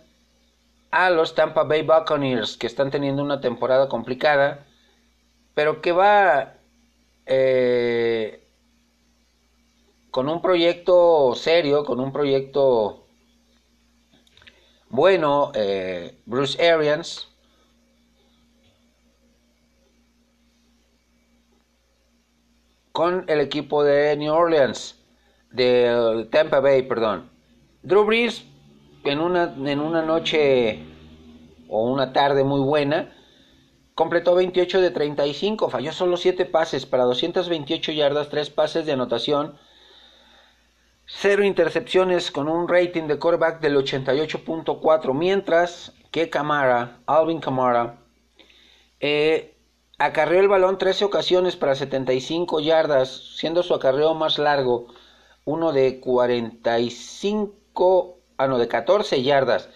a 0.91 1.09
los 1.09 1.33
Tampa 1.33 1.63
Bay 1.63 1.81
Buccaneers, 1.81 2.55
que 2.55 2.67
están 2.67 2.91
teniendo 2.91 3.23
una 3.23 3.41
temporada 3.41 3.89
complicada, 3.89 4.67
pero 5.55 5.81
que 5.81 5.91
va 5.91 6.58
eh, 7.31 8.43
con 10.09 10.27
un 10.27 10.41
proyecto 10.41 11.35
serio, 11.35 11.85
con 11.85 11.99
un 11.99 12.11
proyecto 12.11 13.05
bueno, 14.89 15.51
eh, 15.53 16.19
Bruce 16.25 16.59
Arians, 16.67 17.27
con 22.91 23.25
el 23.27 23.39
equipo 23.41 23.83
de 23.83 24.17
New 24.17 24.33
Orleans, 24.33 24.99
de 25.51 26.27
Tampa 26.31 26.59
Bay, 26.59 26.81
perdón. 26.81 27.29
Drew 27.83 28.05
Brees, 28.05 28.43
en 29.03 29.19
una, 29.19 29.43
en 29.43 29.79
una 29.79 30.01
noche 30.01 30.79
o 31.67 31.83
una 31.83 32.11
tarde 32.11 32.43
muy 32.43 32.61
buena, 32.61 33.15
Completó 33.99 34.33
28 34.33 34.79
de 34.79 34.91
35, 34.91 35.69
falló 35.69 35.91
solo 35.91 36.15
7 36.15 36.45
pases 36.45 36.85
para 36.85 37.03
228 37.03 37.91
yardas, 37.91 38.29
3 38.29 38.49
pases 38.49 38.85
de 38.85 38.93
anotación, 38.93 39.59
0 41.05 41.43
intercepciones 41.43 42.31
con 42.31 42.47
un 42.47 42.69
rating 42.69 43.07
de 43.07 43.19
quarterback 43.19 43.59
del 43.59 43.75
88.4, 43.75 45.13
mientras 45.13 45.91
que 46.11 46.29
Camara, 46.29 47.01
Alvin 47.07 47.41
Camara, 47.41 47.97
eh, 49.01 49.57
acarreó 49.97 50.39
el 50.39 50.47
balón 50.47 50.77
13 50.77 51.03
ocasiones 51.03 51.57
para 51.57 51.75
75 51.75 52.61
yardas, 52.61 53.35
siendo 53.35 53.63
su 53.63 53.73
acarreo 53.73 54.13
más 54.13 54.39
largo, 54.39 54.87
uno 55.43 55.73
de 55.73 55.99
45, 55.99 58.17
ah 58.37 58.47
no, 58.47 58.59
de 58.59 58.69
14 58.69 59.23
yardas. 59.23 59.67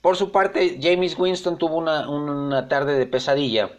Por 0.00 0.16
su 0.16 0.32
parte, 0.32 0.78
James 0.80 1.18
Winston 1.18 1.58
tuvo 1.58 1.76
una, 1.76 2.68
tarde 2.68 2.98
de 2.98 3.06
pesadilla, 3.06 3.70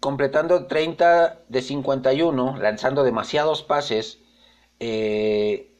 completando 0.00 0.66
30 0.66 1.40
de 1.48 1.62
51, 1.62 2.56
lanzando 2.56 3.04
demasiados 3.04 3.62
pases 3.62 4.18
eh, 4.80 5.70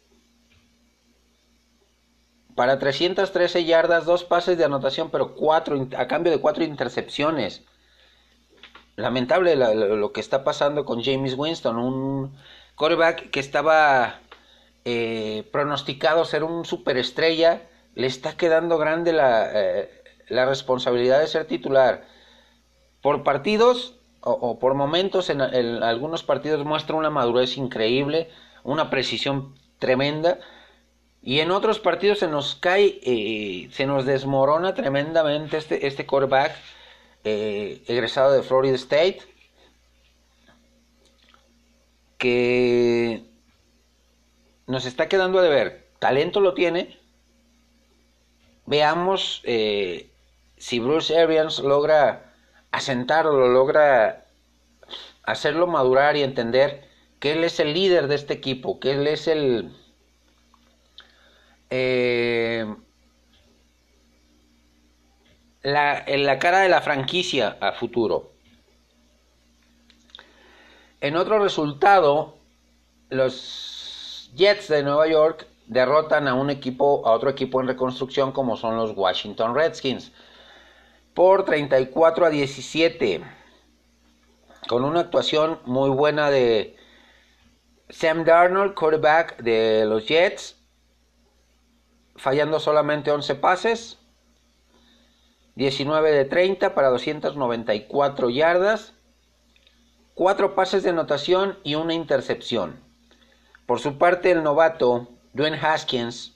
para 2.55 2.79
313 2.79 3.65
yardas, 3.65 4.05
dos 4.05 4.25
pases 4.25 4.59
de 4.59 4.65
anotación, 4.65 5.11
pero 5.11 5.35
cuatro, 5.35 5.89
a 5.97 6.07
cambio 6.07 6.31
de 6.31 6.39
cuatro 6.39 6.65
intercepciones. 6.65 7.63
Lamentable 8.97 9.57
lo 9.57 10.13
que 10.13 10.21
está 10.21 10.45
pasando 10.45 10.85
con 10.85 11.03
James 11.03 11.35
Winston, 11.35 11.79
un 11.79 12.37
quarterback 12.77 13.31
que 13.31 13.41
estaba 13.41 14.21
eh, 14.85 15.49
pronosticado 15.51 16.27
ser 16.27 16.45
un 16.45 16.67
superestrella 16.67 17.63
le 17.95 18.07
está 18.07 18.37
quedando 18.37 18.79
grande 18.79 19.13
la, 19.13 19.51
eh, 19.53 20.03
la 20.29 20.47
responsabilidad 20.47 21.21
de 21.21 21.27
ser 21.27 21.47
titular. 21.47 22.07
Por 23.01 23.23
partidos 23.23 23.99
o, 24.25 24.59
por 24.59 24.75
momentos, 24.75 25.31
en, 25.31 25.41
algunos 25.41 26.23
partidos 26.23 26.65
muestra 26.65 26.95
una 26.95 27.11
madurez 27.11 27.57
increíble, 27.57 28.31
una 28.63 28.89
precisión 28.89 29.55
tremenda, 29.81 30.39
y 31.21 31.41
en 31.41 31.51
otros 31.51 31.81
partidos 31.81 32.21
se 32.21 32.29
nos 32.29 32.55
cae, 32.55 33.01
eh, 33.03 33.69
se 33.73 33.87
nos 33.87 34.05
desmorona 34.07 34.75
tremendamente 34.75 35.57
este, 35.57 35.87
este 35.87 36.07
quarterback 36.07 36.53
eh, 37.25 37.83
egresado 37.89 38.33
de 38.33 38.43
Florida 38.43 38.77
State, 38.77 39.21
que 42.19 43.25
nos 44.69 44.87
está 44.87 45.09
quedando 45.09 45.41
a 45.41 45.43
deber. 45.43 45.89
Talento 45.99 46.41
lo 46.41 46.55
tiene, 46.55 46.97
veamos 48.73 49.43
eh, 49.45 50.11
si 50.57 50.81
Bruce 50.81 51.19
Arians 51.19 51.59
logra 51.59 52.33
asentarlo, 52.71 53.49
logra 53.49 54.25
hacerlo 55.25 55.67
madurar 55.67 56.17
y 56.17 56.23
entender 56.23 56.89
que 57.21 57.33
él 57.33 57.45
es 57.45 57.61
el 57.61 57.75
líder 57.75 58.09
de 58.09 58.15
este 58.15 58.33
equipo, 58.33 58.81
que 58.81 58.93
él 58.93 59.07
es 59.07 59.29
el... 59.29 59.71
Eh, 61.69 62.65
la, 65.63 66.05
la 66.07 66.39
cara 66.39 66.61
de 66.61 66.71
la 66.71 66.81
franquicia 66.81 67.59
a 67.61 67.73
futuro. 67.73 68.33
En 71.03 71.17
otro 71.17 71.39
resultado, 71.41 72.39
los 73.11 74.31
Jets 74.35 74.69
de 74.69 74.83
Nueva 74.83 75.09
York 75.09 75.47
derrotan 75.73 76.29
a 76.29 76.35
un 76.35 76.51
equipo, 76.51 77.07
a 77.07 77.13
otro 77.13 77.31
equipo 77.31 77.61
en 77.61 77.67
reconstrucción 77.67 78.33
como 78.33 78.57
son 78.57 78.77
los 78.77 78.97
Washington 78.97 79.55
Redskins 79.55 80.13
por 81.15 81.45
34 81.45 82.27
a 82.27 82.31
17 82.31 83.23
con 84.69 84.85
una 84.85 85.01
actuación 85.01 85.59
muy 85.65 85.91
buena 85.91 86.31
de 86.31 86.77
Sam 87.89 88.25
Darnold, 88.25 88.75
quarterback 88.75 89.43
de 89.43 89.85
los 89.87 90.07
Jets, 90.07 90.57
fallando 92.17 92.61
solamente 92.61 93.11
11 93.11 93.35
pases, 93.37 93.99
19 95.57 96.13
de 96.13 96.25
30 96.25 96.75
para 96.75 96.89
294 96.89 98.31
yardas, 98.31 98.95
4 100.15 100.55
pases 100.55 100.83
de 100.83 100.91
anotación 100.91 101.59
y 101.65 101.75
una 101.75 101.95
intercepción. 101.95 102.81
Por 103.67 103.81
su 103.81 103.99
parte, 103.99 104.31
el 104.31 104.43
novato 104.43 105.09
Dwayne 105.33 105.59
Haskins 105.61 106.35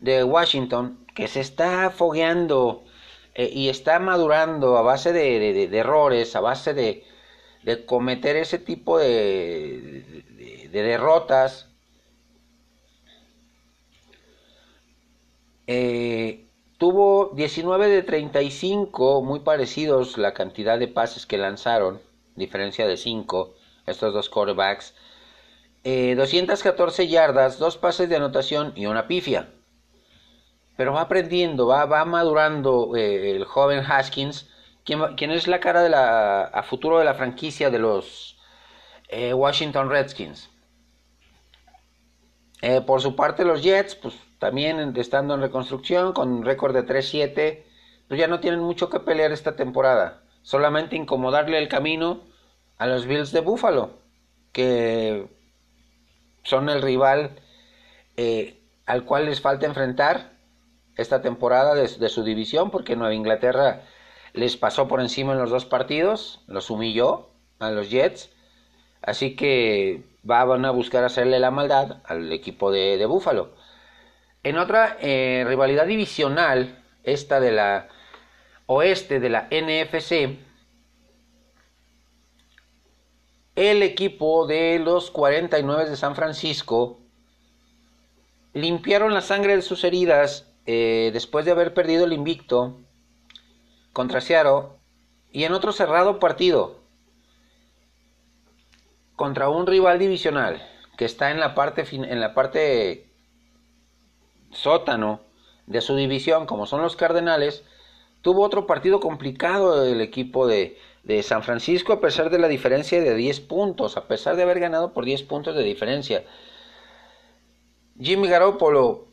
de 0.00 0.24
Washington, 0.24 1.04
que 1.14 1.28
se 1.28 1.40
está 1.40 1.90
fogueando 1.90 2.84
eh, 3.34 3.50
y 3.52 3.68
está 3.68 3.98
madurando 3.98 4.76
a 4.76 4.82
base 4.82 5.12
de, 5.12 5.64
errores, 5.78 6.36
a 6.36 6.40
base 6.40 6.74
de, 6.74 7.04
cometer 7.86 8.36
ese 8.36 8.58
tipo 8.58 8.98
de, 8.98 10.24
derrotas. 10.72 11.68
Eh, 15.66 16.46
tuvo 16.78 17.32
19 17.34 17.88
de 17.88 18.02
35, 18.02 19.22
muy 19.22 19.40
parecidos 19.40 20.16
la 20.16 20.32
cantidad 20.32 20.78
de 20.78 20.88
pases 20.88 21.26
que 21.26 21.38
lanzaron, 21.38 22.00
diferencia 22.36 22.86
de 22.86 22.96
5, 22.96 23.54
estos 23.86 24.14
dos 24.14 24.30
quarterbacks. 24.30 24.94
214 25.86 27.02
eh, 27.02 27.08
yardas, 27.08 27.58
dos 27.58 27.76
pases 27.76 28.08
de 28.08 28.16
anotación 28.16 28.72
y 28.74 28.86
una 28.86 29.06
pifia. 29.06 29.50
Pero 30.76 30.92
va 30.92 31.02
aprendiendo, 31.02 31.68
va, 31.68 31.86
va 31.86 32.04
madurando 32.04 32.96
eh, 32.96 33.36
el 33.36 33.44
joven 33.44 33.84
Haskins, 33.86 34.50
quien, 34.84 35.30
es 35.30 35.46
la 35.46 35.60
cara 35.60 35.82
de 35.82 35.88
la, 35.88 36.42
a 36.42 36.62
futuro 36.64 36.98
de 36.98 37.04
la 37.04 37.14
franquicia 37.14 37.70
de 37.70 37.78
los 37.78 38.36
eh, 39.08 39.32
Washington 39.32 39.88
Redskins. 39.88 40.50
por 42.84 43.00
su 43.00 43.14
parte 43.14 43.44
los 43.44 43.62
Jets, 43.62 43.94
pues 43.94 44.14
también 44.40 44.92
estando 44.96 45.34
en 45.34 45.40
reconstrucción 45.40 46.12
con 46.12 46.32
un 46.32 46.44
récord 46.44 46.74
de 46.74 46.84
3-7, 46.84 47.62
pues 48.08 48.20
ya 48.20 48.26
no 48.26 48.40
tienen 48.40 48.60
mucho 48.60 48.90
que 48.90 49.00
pelear 49.00 49.30
esta 49.30 49.54
temporada. 49.54 50.22
Solamente 50.42 50.96
incomodarle 50.96 51.58
el 51.58 51.68
camino 51.68 52.22
a 52.76 52.86
los 52.86 53.06
Bills 53.06 53.30
de 53.32 53.40
Buffalo, 53.40 53.90
que 54.52 55.35
son 56.46 56.68
el 56.68 56.80
rival 56.80 57.30
eh, 58.16 58.60
al 58.86 59.04
cual 59.04 59.26
les 59.26 59.40
falta 59.40 59.66
enfrentar 59.66 60.30
esta 60.96 61.20
temporada 61.20 61.74
de, 61.74 62.08
su 62.08 62.22
división, 62.22 62.70
porque 62.70 62.96
Nueva 62.96 63.14
Inglaterra 63.14 63.82
les 64.32 64.56
pasó 64.56 64.88
por 64.88 65.00
encima 65.00 65.32
en 65.32 65.38
los 65.38 65.50
dos 65.50 65.66
partidos, 65.66 66.42
los 66.46 66.70
humilló 66.70 67.28
a 67.58 67.70
los 67.70 67.90
Jets. 67.90 68.30
Así 69.02 69.36
que 69.36 70.04
van 70.22 70.64
a 70.64 70.70
buscar 70.70 71.04
hacerle 71.04 71.38
la 71.38 71.50
maldad 71.50 71.98
al 72.04 72.32
equipo 72.32 72.70
de, 72.70 72.96
de 72.96 73.06
Buffalo. 73.06 73.50
En 74.42 74.56
otra 74.56 74.96
eh, 75.00 75.44
rivalidad 75.46 75.86
divisional, 75.86 76.82
esta 77.02 77.40
de 77.40 77.52
la 77.52 77.88
oeste 78.66 79.20
de 79.20 79.28
la 79.28 79.48
NFC, 79.50 80.38
el 83.56 83.82
equipo 83.82 84.46
de 84.46 84.78
los 84.78 85.10
49 85.10 85.88
de 85.88 85.96
San 85.96 86.14
Francisco 86.14 86.98
limpiaron 88.52 89.14
la 89.14 89.22
sangre 89.22 89.56
de 89.56 89.62
sus 89.62 89.82
heridas 89.82 90.46
eh, 90.66 91.10
después 91.12 91.44
de 91.44 91.52
haber 91.52 91.72
perdido 91.72 92.04
el 92.04 92.12
invicto 92.12 92.78
contra 93.92 94.20
Seattle 94.20 94.68
y 95.32 95.44
en 95.44 95.52
otro 95.52 95.72
cerrado 95.72 96.20
partido 96.20 96.80
contra 99.16 99.48
un 99.48 99.66
rival 99.66 99.98
divisional 99.98 100.62
que 100.98 101.06
está 101.06 101.30
en 101.30 101.40
la 101.40 101.54
parte 101.54 101.84
en 101.90 102.20
la 102.20 102.34
parte 102.34 103.08
sótano 104.50 105.20
de 105.66 105.80
su 105.80 105.96
división, 105.96 106.46
como 106.46 106.66
son 106.66 106.82
los 106.82 106.96
Cardenales, 106.96 107.64
tuvo 108.22 108.42
otro 108.42 108.66
partido 108.66 109.00
complicado 109.00 109.84
el 109.84 110.00
equipo 110.00 110.46
de, 110.46 110.78
de 111.06 111.22
San 111.22 111.44
Francisco 111.44 111.92
a 111.92 112.00
pesar 112.00 112.30
de 112.30 112.38
la 112.38 112.48
diferencia 112.48 113.00
de 113.00 113.14
10 113.14 113.40
puntos, 113.42 113.96
a 113.96 114.08
pesar 114.08 114.34
de 114.34 114.42
haber 114.42 114.58
ganado 114.58 114.92
por 114.92 115.04
10 115.04 115.22
puntos 115.22 115.54
de 115.54 115.62
diferencia. 115.62 116.24
Jimmy 118.00 118.26
Garoppolo 118.26 119.06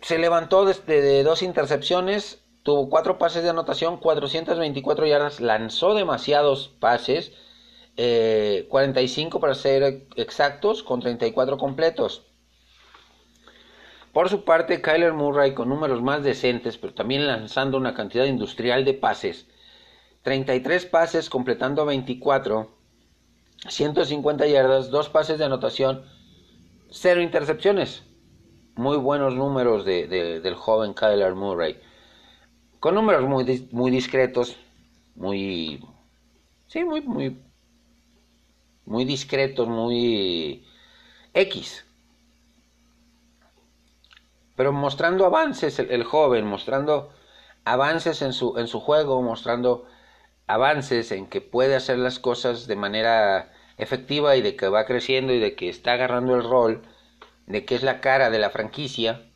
se 0.00 0.16
levantó 0.18 0.64
desde 0.64 1.02
de 1.02 1.22
dos 1.24 1.42
intercepciones, 1.42 2.42
tuvo 2.62 2.88
cuatro 2.88 3.18
pases 3.18 3.42
de 3.42 3.50
anotación, 3.50 3.98
424 3.98 5.06
yardas, 5.06 5.40
lanzó 5.40 5.94
demasiados 5.94 6.68
pases, 6.80 7.32
45 7.96 7.98
eh, 7.98 9.40
para 9.40 9.54
ser 9.54 10.06
exactos, 10.16 10.82
con 10.82 11.00
34 11.00 11.58
completos. 11.58 12.22
Por 14.14 14.30
su 14.30 14.44
parte, 14.44 14.80
Kyler 14.80 15.12
Murray 15.12 15.52
con 15.52 15.68
números 15.68 16.00
más 16.00 16.22
decentes, 16.22 16.78
pero 16.78 16.94
también 16.94 17.26
lanzando 17.26 17.76
una 17.76 17.92
cantidad 17.92 18.24
industrial 18.24 18.86
de 18.86 18.94
pases. 18.94 19.46
33 20.22 20.86
pases 20.86 21.30
completando 21.30 21.84
24, 21.86 22.70
150 23.68 24.46
yardas, 24.46 24.90
2 24.90 25.08
pases 25.08 25.38
de 25.38 25.44
anotación, 25.44 26.04
0 26.90 27.22
intercepciones. 27.22 28.02
Muy 28.74 28.96
buenos 28.96 29.34
números 29.34 29.84
de, 29.84 30.06
del 30.06 30.54
joven 30.54 30.94
Kyler 30.94 31.34
Murray. 31.34 31.80
Con 32.80 32.94
números 32.94 33.28
muy, 33.28 33.68
muy 33.72 33.90
discretos, 33.90 34.56
muy... 35.14 35.82
Sí, 36.68 36.84
muy, 36.84 37.00
muy... 37.00 37.42
Muy 38.84 39.04
discretos, 39.04 39.68
muy... 39.68 40.64
X 41.34 41.84
pero 44.58 44.72
mostrando 44.72 45.24
avances 45.24 45.78
el, 45.78 46.02
joven, 46.02 46.44
mostrando 46.44 47.12
avances 47.64 48.22
en 48.22 48.32
su, 48.32 48.58
en 48.58 48.66
su 48.66 48.80
juego, 48.80 49.22
mostrando 49.22 49.86
avances 50.48 51.12
en 51.12 51.26
que 51.28 51.40
puede 51.40 51.76
hacer 51.76 51.98
las 51.98 52.18
cosas 52.18 52.66
de 52.66 52.76
manera 52.76 53.52
efectiva 53.76 54.36
y 54.36 54.42
de 54.42 54.56
que 54.56 54.68
va 54.68 54.86
creciendo 54.86 55.32
y 55.32 55.38
de 55.38 55.54
que 55.54 55.68
está 55.68 55.92
agarrando 55.92 56.34
el 56.34 56.42
rol, 56.42 56.82
de 57.46 57.64
que 57.64 57.76
es 57.76 57.82
la 57.82 58.00
cara 58.00 58.30
de 58.30 58.38
la 58.38 58.50
franquicia. 58.50 59.30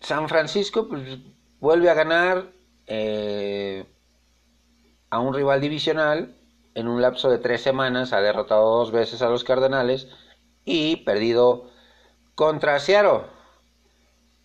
San 0.00 0.28
Francisco 0.28 0.88
pues, 0.88 1.18
vuelve 1.60 1.90
a 1.90 1.94
ganar 1.94 2.52
eh, 2.86 3.84
a 5.10 5.20
un 5.20 5.34
rival 5.34 5.60
divisional 5.60 6.34
en 6.74 6.88
un 6.88 7.02
lapso 7.02 7.30
de 7.30 7.38
tres 7.38 7.60
semanas, 7.62 8.12
ha 8.12 8.20
derrotado 8.20 8.78
dos 8.78 8.92
veces 8.92 9.22
a 9.22 9.28
los 9.28 9.44
Cardenales, 9.44 10.08
y 10.64 10.96
perdido 10.96 11.70
contra 12.34 12.78
Seattle. 12.78 13.39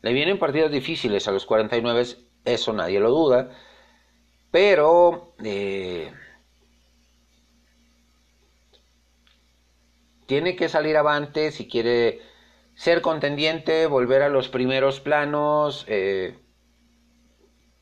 Le 0.06 0.14
vienen 0.14 0.38
partidos 0.38 0.70
difíciles 0.70 1.28
a 1.28 1.32
los 1.32 1.48
49, 1.48 2.06
eso 2.46 2.74
nadie 2.74 3.00
lo 3.00 3.10
duda, 3.10 3.50
pero 4.52 5.34
eh, 5.44 6.14
tiene 10.28 10.56
que 10.56 10.70
salir 10.70 10.96
avante 10.96 11.52
si 11.52 11.68
quiere 11.68 12.22
ser 12.76 13.02
contendiente, 13.02 13.88
volver 13.88 14.22
a 14.22 14.30
los 14.30 14.48
primeros 14.48 15.00
planos, 15.00 15.86
eh, 15.88 16.38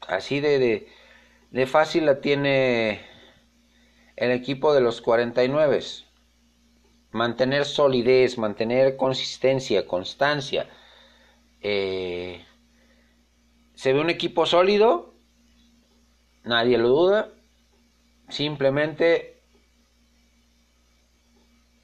así 0.08 0.40
de, 0.40 0.60
de, 0.60 0.88
de 1.52 1.68
fácil 1.68 2.06
la 2.06 2.22
tiene 2.22 3.02
el 4.16 4.32
equipo 4.32 4.74
de 4.74 4.80
los 4.80 5.02
49 5.02 5.82
mantener 7.12 7.66
solidez, 7.66 8.38
mantener 8.38 8.96
consistencia, 8.96 9.86
constancia. 9.86 10.70
Eh, 11.64 12.46
se 13.74 13.94
ve 13.94 14.02
un 14.02 14.10
equipo 14.10 14.46
sólido, 14.46 15.14
nadie 16.44 16.78
lo 16.78 16.90
duda, 16.90 17.30
simplemente 18.30 19.42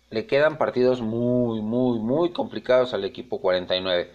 le 0.10 0.26
quedan 0.26 0.58
partidos 0.58 1.02
muy, 1.02 1.62
muy, 1.62 2.00
muy 2.00 2.32
complicados 2.32 2.94
al 2.94 3.06
equipo 3.06 3.40
49. 3.40 4.12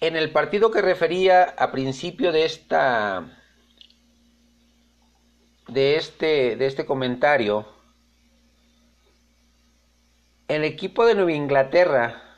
En 0.00 0.16
el 0.16 0.30
partido 0.30 0.70
que 0.70 0.82
refería 0.82 1.42
a 1.42 1.72
principio 1.72 2.32
de 2.32 2.44
esta 2.44 3.36
de 5.66 5.96
este 5.96 6.56
de 6.56 6.66
este 6.66 6.84
comentario 6.84 7.66
el 10.48 10.64
equipo 10.64 11.06
de 11.06 11.14
Nueva 11.14 11.32
Inglaterra, 11.32 12.29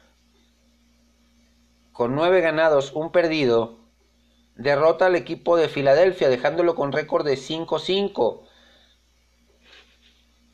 con 1.92 2.14
nueve 2.14 2.40
ganados, 2.40 2.92
un 2.92 3.12
perdido, 3.12 3.78
derrota 4.56 5.06
al 5.06 5.16
equipo 5.16 5.56
de 5.56 5.68
Filadelfia, 5.68 6.28
dejándolo 6.28 6.74
con 6.74 6.92
récord 6.92 7.24
de 7.24 7.34
5-5. 7.34 8.42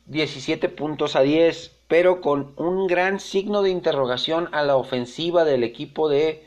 17 0.06 0.68
puntos 0.70 1.16
a 1.16 1.20
10, 1.20 1.82
pero 1.86 2.20
con 2.20 2.54
un 2.56 2.86
gran 2.86 3.20
signo 3.20 3.62
de 3.62 3.70
interrogación 3.70 4.48
a 4.52 4.62
la 4.62 4.76
ofensiva 4.76 5.44
del 5.44 5.64
equipo 5.64 6.08
de 6.08 6.46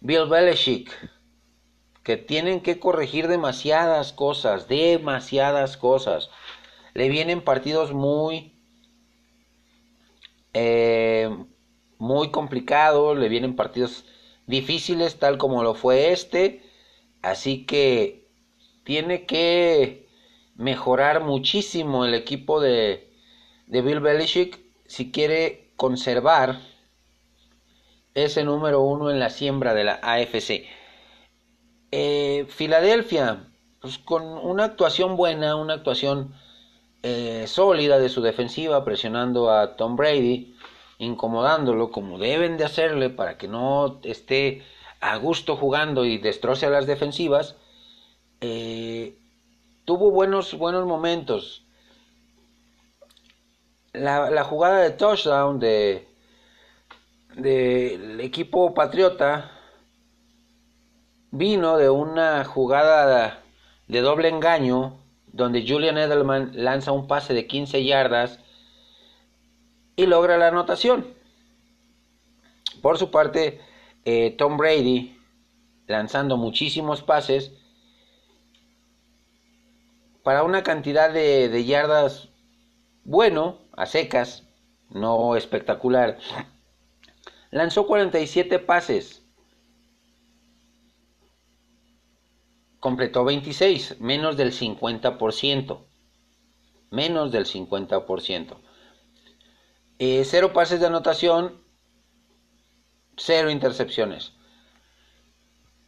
Bill 0.00 0.26
Belichick, 0.26 0.90
que 2.04 2.16
tienen 2.16 2.60
que 2.60 2.78
corregir 2.78 3.26
demasiadas 3.28 4.12
cosas, 4.12 4.68
demasiadas 4.68 5.76
cosas. 5.76 6.30
Le 6.92 7.08
vienen 7.08 7.42
partidos 7.42 7.92
muy, 7.92 8.52
eh, 10.52 11.28
muy 11.98 12.30
complicado, 12.30 13.14
le 13.14 13.28
vienen 13.28 13.56
partidos 13.56 14.04
difíciles 14.46 15.18
tal 15.18 15.38
como 15.38 15.62
lo 15.62 15.74
fue 15.74 16.12
este, 16.12 16.62
así 17.22 17.64
que 17.66 18.28
tiene 18.84 19.26
que 19.26 20.08
mejorar 20.56 21.22
muchísimo 21.22 22.04
el 22.04 22.14
equipo 22.14 22.60
de, 22.60 23.10
de 23.66 23.82
Bill 23.82 24.00
Belichick 24.00 24.60
si 24.86 25.10
quiere 25.10 25.72
conservar 25.76 26.60
ese 28.14 28.44
número 28.44 28.80
uno 28.82 29.10
en 29.10 29.18
la 29.18 29.30
siembra 29.30 29.74
de 29.74 29.84
la 29.84 29.94
AFC. 30.02 30.66
Eh, 31.90 32.46
Filadelfia, 32.48 33.48
pues 33.80 33.98
con 33.98 34.22
una 34.24 34.64
actuación 34.64 35.16
buena, 35.16 35.56
una 35.56 35.74
actuación 35.74 36.34
eh, 37.02 37.44
sólida 37.46 37.98
de 37.98 38.08
su 38.08 38.22
defensiva, 38.22 38.84
presionando 38.84 39.50
a 39.50 39.76
Tom 39.76 39.96
Brady, 39.96 40.53
incomodándolo 40.98 41.90
como 41.90 42.18
deben 42.18 42.56
de 42.56 42.64
hacerle 42.64 43.10
para 43.10 43.36
que 43.36 43.48
no 43.48 44.00
esté 44.04 44.62
a 45.00 45.16
gusto 45.16 45.56
jugando 45.56 46.04
y 46.04 46.18
destroce 46.18 46.66
a 46.66 46.70
las 46.70 46.86
defensivas, 46.86 47.56
eh, 48.40 49.18
tuvo 49.84 50.10
buenos, 50.10 50.54
buenos 50.54 50.86
momentos. 50.86 51.64
La, 53.92 54.42
jugada 54.44 54.80
de 54.80 54.90
touchdown 54.90 55.60
de 55.60 56.08
del 57.36 58.20
equipo 58.20 58.74
patriota 58.74 59.50
vino 61.30 61.76
de 61.76 61.90
una 61.90 62.44
jugada 62.44 63.42
de 63.88 64.00
doble 64.00 64.28
engaño 64.28 64.98
donde 65.26 65.64
Julian 65.66 65.98
Edelman 65.98 66.52
lanza 66.54 66.92
un 66.92 67.08
pase 67.08 67.34
de 67.34 67.46
15 67.46 67.84
yardas 67.84 68.38
y 69.96 70.06
logra 70.06 70.38
la 70.38 70.48
anotación. 70.48 71.06
Por 72.82 72.98
su 72.98 73.10
parte, 73.10 73.60
eh, 74.04 74.34
Tom 74.36 74.56
Brady, 74.56 75.18
lanzando 75.86 76.36
muchísimos 76.36 77.02
pases, 77.02 77.52
para 80.22 80.42
una 80.42 80.62
cantidad 80.62 81.12
de, 81.12 81.48
de 81.48 81.64
yardas 81.64 82.28
bueno, 83.04 83.58
a 83.72 83.86
secas, 83.86 84.44
no 84.90 85.36
espectacular, 85.36 86.18
lanzó 87.50 87.86
47 87.86 88.58
pases 88.60 89.24
completó 92.84 93.24
26, 93.24 93.98
menos 94.02 94.36
del 94.36 94.52
50%. 94.52 95.78
Menos 96.90 97.32
del 97.32 97.46
50%. 97.46 98.56
Eh, 99.98 100.22
cero 100.24 100.52
pases 100.52 100.80
de 100.80 100.86
anotación, 100.86 101.62
cero 103.16 103.50
intercepciones. 103.50 104.32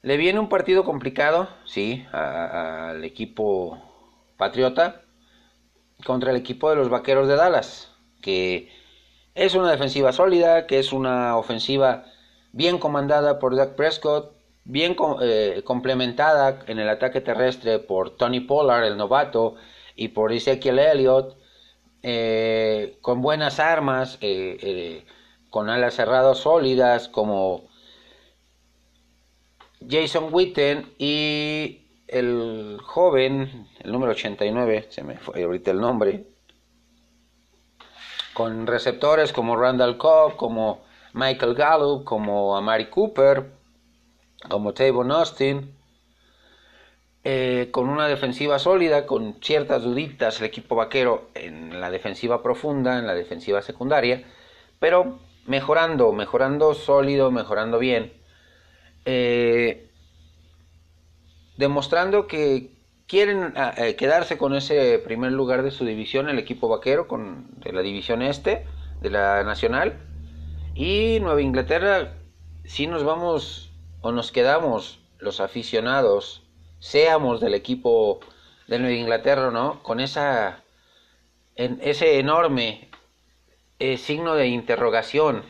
Le 0.03 0.17
viene 0.17 0.39
un 0.39 0.49
partido 0.49 0.85
complicado, 0.85 1.49
sí, 1.65 2.07
al 2.13 3.03
equipo 3.03 3.83
patriota 4.37 5.03
contra 6.05 6.31
el 6.31 6.37
equipo 6.37 6.71
de 6.71 6.77
los 6.77 6.89
Vaqueros 6.89 7.27
de 7.27 7.35
Dallas, 7.35 7.93
que 8.23 8.71
es 9.35 9.55
una 9.55 9.71
defensiva 9.71 10.13
sólida, 10.13 10.67
que 10.67 10.79
es 10.79 10.93
una 10.93 11.37
ofensiva 11.37 12.05
bien 12.53 12.79
comandada 12.79 13.41
por 13.41 13.57
Dak 13.57 13.75
Prescott, 13.75 14.37
bien 14.65 14.97
eh, 15.21 15.63
complementada 15.65 16.61
en 16.69 16.79
el 16.79 16.89
ataque 16.89 17.21
terrestre 17.21 17.81
por 17.81 18.17
Tony 18.17 18.41
Pollard, 18.41 18.85
el 18.85 18.97
novato, 18.97 19.57
y 19.97 20.09
por 20.09 20.33
Ezekiel 20.33 20.79
Elliott, 20.79 21.37
eh, 22.03 22.99
con 23.01 23.23
buenas 23.23 23.59
armas, 23.59 24.19
eh, 24.21 25.05
con 25.51 25.71
alas 25.71 25.95
cerradas 25.95 26.39
sólidas 26.39 27.09
como 27.09 27.69
Jason 29.89 30.29
Witten 30.33 30.93
y 30.99 31.87
el 32.09 32.79
joven, 32.83 33.69
el 33.81 33.93
número 33.93 34.13
89, 34.13 34.87
se 34.91 35.03
me 35.03 35.17
fue 35.17 35.43
ahorita 35.43 35.71
el 35.71 35.81
nombre, 35.81 36.27
con 38.35 38.67
receptores 38.67 39.33
como 39.33 39.57
Randall 39.57 39.97
Cobb, 39.97 40.37
como 40.37 40.85
Michael 41.15 41.55
Gallup, 41.55 42.05
como 42.05 42.57
Amari 42.57 42.91
Cooper, 42.91 43.51
como 44.49 44.75
Tavon 44.75 45.11
Austin, 45.11 45.75
eh, 47.29 47.71
con 47.73 47.89
una 47.89 48.07
defensiva 48.07 48.61
sólida, 48.61 49.05
con 49.05 49.39
ciertas 49.43 49.83
duditas 49.83 50.39
el 50.39 50.47
equipo 50.47 50.77
vaquero 50.77 51.29
en 51.35 51.81
la 51.81 51.91
defensiva 51.91 52.41
profunda, 52.41 53.01
en 53.01 53.07
la 53.09 53.17
defensiva 53.17 53.63
secundaria, 53.63 54.23
pero 54.79 55.19
mejorando, 55.45 56.13
mejorando 56.13 56.73
sólido, 56.75 57.33
mejorando 57.33 57.81
bien. 57.81 58.13
Eh, 59.07 59.91
demostrando 61.57 62.29
que 62.29 62.71
quieren 63.09 63.55
ah, 63.57 63.75
eh, 63.77 63.97
quedarse 63.97 64.39
con 64.39 64.55
ese 64.55 65.01
primer 65.01 65.33
lugar 65.33 65.65
de 65.65 65.73
su 65.73 65.85
división, 65.85 66.29
el 66.29 66.39
equipo 66.39 66.69
vaquero, 66.69 67.09
con, 67.09 67.59
de 67.59 67.73
la 67.73 67.83
división 67.83 68.23
este, 68.23 68.69
de 69.01 69.11
la 69.11 69.43
nacional. 69.43 69.99
Y 70.77 71.19
Nueva 71.19 71.43
Inglaterra, 71.43 72.19
si 72.65 72.87
nos 72.87 73.03
vamos 73.03 73.73
o 74.01 74.13
nos 74.13 74.31
quedamos 74.31 75.01
los 75.19 75.41
aficionados, 75.41 76.46
seamos 76.79 77.41
del 77.41 77.55
equipo 77.55 78.21
de 78.67 78.79
Nueva 78.79 78.97
Inglaterra, 78.97 79.51
¿no? 79.51 79.83
Con 79.83 80.01
esa, 80.01 80.63
en, 81.55 81.79
ese 81.83 82.19
enorme 82.19 82.89
eh, 83.79 83.97
signo 83.97 84.35
de 84.35 84.49
interrogación 84.49 85.45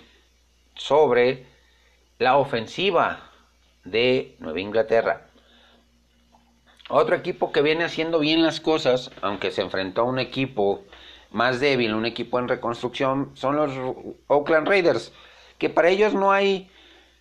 sobre 0.75 1.47
la 2.19 2.37
ofensiva 2.37 3.31
de 3.85 4.37
Nueva 4.39 4.61
Inglaterra. 4.61 5.27
Otro 6.89 7.17
equipo 7.17 7.51
que 7.51 7.63
viene 7.63 7.85
haciendo 7.85 8.21
bien 8.21 8.43
las 8.43 8.61
cosas, 8.61 9.11
aunque 9.21 9.51
se 9.51 9.63
enfrentó 9.63 10.03
a 10.03 10.05
un 10.05 10.19
equipo 10.19 10.85
más 11.33 11.59
débil, 11.59 11.95
un 11.95 12.07
equipo 12.07 12.39
en 12.39 12.49
reconstrucción, 12.49 13.33
son 13.35 13.57
los 13.57 13.73
Oakland 14.29 14.69
Raiders, 14.69 15.13
que 15.59 15.69
para 15.69 15.89
ellos 15.89 16.15
no 16.15 16.31
hay 16.31 16.71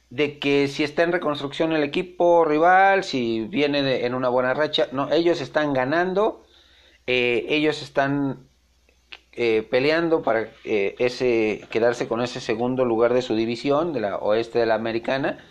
de 0.10 0.40
que 0.40 0.68
si 0.68 0.84
está 0.84 1.04
en 1.04 1.12
reconstrucción 1.12 1.74
el 1.74 1.84
equipo 1.84 2.46
rival, 2.46 3.04
si 3.04 3.42
viene 3.42 4.06
en 4.06 4.14
una 4.14 4.30
buena 4.30 4.54
racha, 4.54 4.88
no, 4.92 5.12
ellos 5.12 5.42
están 5.42 5.74
ganando, 5.74 6.46
eh, 7.08 7.46
ellos 7.50 7.82
están 7.82 8.48
eh, 9.38 9.68
peleando 9.70 10.22
para 10.22 10.48
eh, 10.64 10.96
ese 10.98 11.68
quedarse 11.70 12.08
con 12.08 12.22
ese 12.22 12.40
segundo 12.40 12.86
lugar 12.86 13.14
de 13.14 13.22
su 13.22 13.36
división, 13.36 13.92
de 13.92 14.00
la 14.00 14.18
oeste 14.18 14.60
de 14.60 14.66
la 14.66 14.76
americana, 14.76 15.44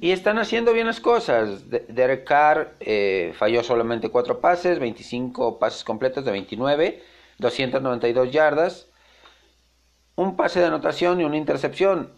y 0.00 0.10
están 0.10 0.38
haciendo 0.38 0.72
bien 0.72 0.88
las 0.88 0.98
cosas. 0.98 1.70
Derek 1.70 2.24
Carr 2.24 2.74
eh, 2.80 3.32
falló 3.36 3.62
solamente 3.62 4.08
4 4.08 4.40
pases, 4.40 4.80
25 4.80 5.60
pases 5.60 5.84
completos 5.84 6.24
de 6.24 6.32
29, 6.32 7.00
292 7.38 8.32
yardas, 8.32 8.88
un 10.16 10.34
pase 10.34 10.58
de 10.58 10.66
anotación 10.66 11.20
y 11.20 11.24
una 11.24 11.36
intercepción. 11.36 12.10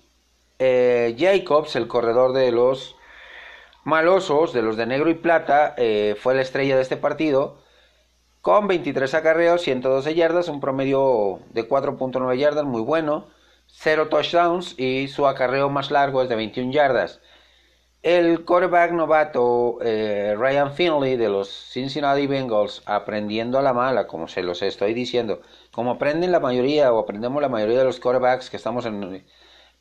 Eh, 0.58 1.14
Jacobs, 1.18 1.76
el 1.76 1.88
corredor 1.88 2.32
de 2.32 2.50
los 2.52 2.96
malosos, 3.84 4.52
de 4.52 4.62
los 4.62 4.76
de 4.76 4.86
negro 4.86 5.10
y 5.10 5.14
plata, 5.14 5.74
eh, 5.76 6.16
fue 6.18 6.34
la 6.34 6.42
estrella 6.42 6.76
de 6.76 6.82
este 6.82 6.96
partido. 6.96 7.58
Con 8.40 8.68
23 8.68 9.12
acarreos, 9.14 9.62
112 9.62 10.14
yardas, 10.14 10.48
un 10.48 10.60
promedio 10.60 11.40
de 11.50 11.68
4.9 11.68 12.36
yardas, 12.38 12.64
muy 12.64 12.80
bueno. 12.82 13.26
0 13.68 14.08
touchdowns 14.08 14.78
y 14.78 15.08
su 15.08 15.26
acarreo 15.26 15.68
más 15.68 15.90
largo 15.90 16.22
es 16.22 16.28
de 16.28 16.36
21 16.36 16.72
yardas. 16.72 17.20
El 18.02 18.44
quarterback 18.44 18.92
novato 18.92 19.78
eh, 19.82 20.36
Ryan 20.38 20.72
Finley 20.72 21.16
de 21.16 21.28
los 21.28 21.48
Cincinnati 21.50 22.28
Bengals 22.28 22.82
aprendiendo 22.86 23.58
a 23.58 23.62
la 23.62 23.72
mala, 23.72 24.06
como 24.06 24.28
se 24.28 24.44
los 24.44 24.62
estoy 24.62 24.94
diciendo, 24.94 25.40
como 25.72 25.92
aprenden 25.92 26.30
la 26.30 26.38
mayoría 26.38 26.92
o 26.92 27.00
aprendemos 27.00 27.42
la 27.42 27.48
mayoría 27.48 27.78
de 27.78 27.84
los 27.84 27.98
quarterbacks 27.98 28.48
que 28.48 28.58
estamos 28.58 28.86
en 28.86 29.24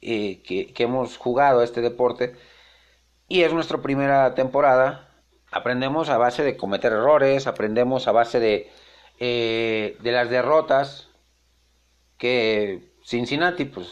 eh, 0.01 0.41
que, 0.43 0.83
hemos 0.83 1.17
jugado 1.17 1.63
este 1.63 1.81
deporte 1.81 2.35
y 3.27 3.41
es 3.41 3.53
nuestra 3.53 3.81
primera 3.81 4.35
temporada, 4.35 5.09
aprendemos 5.51 6.09
a 6.09 6.17
base 6.17 6.43
de 6.43 6.57
cometer 6.57 6.93
errores, 6.93 7.47
aprendemos 7.47 8.07
a 8.07 8.11
base 8.11 8.39
de 8.39 8.71
eh, 9.19 9.97
de 10.01 10.11
las 10.11 10.29
derrotas 10.29 11.07
que 12.17 12.91
Cincinnati, 13.03 13.65
pues 13.65 13.87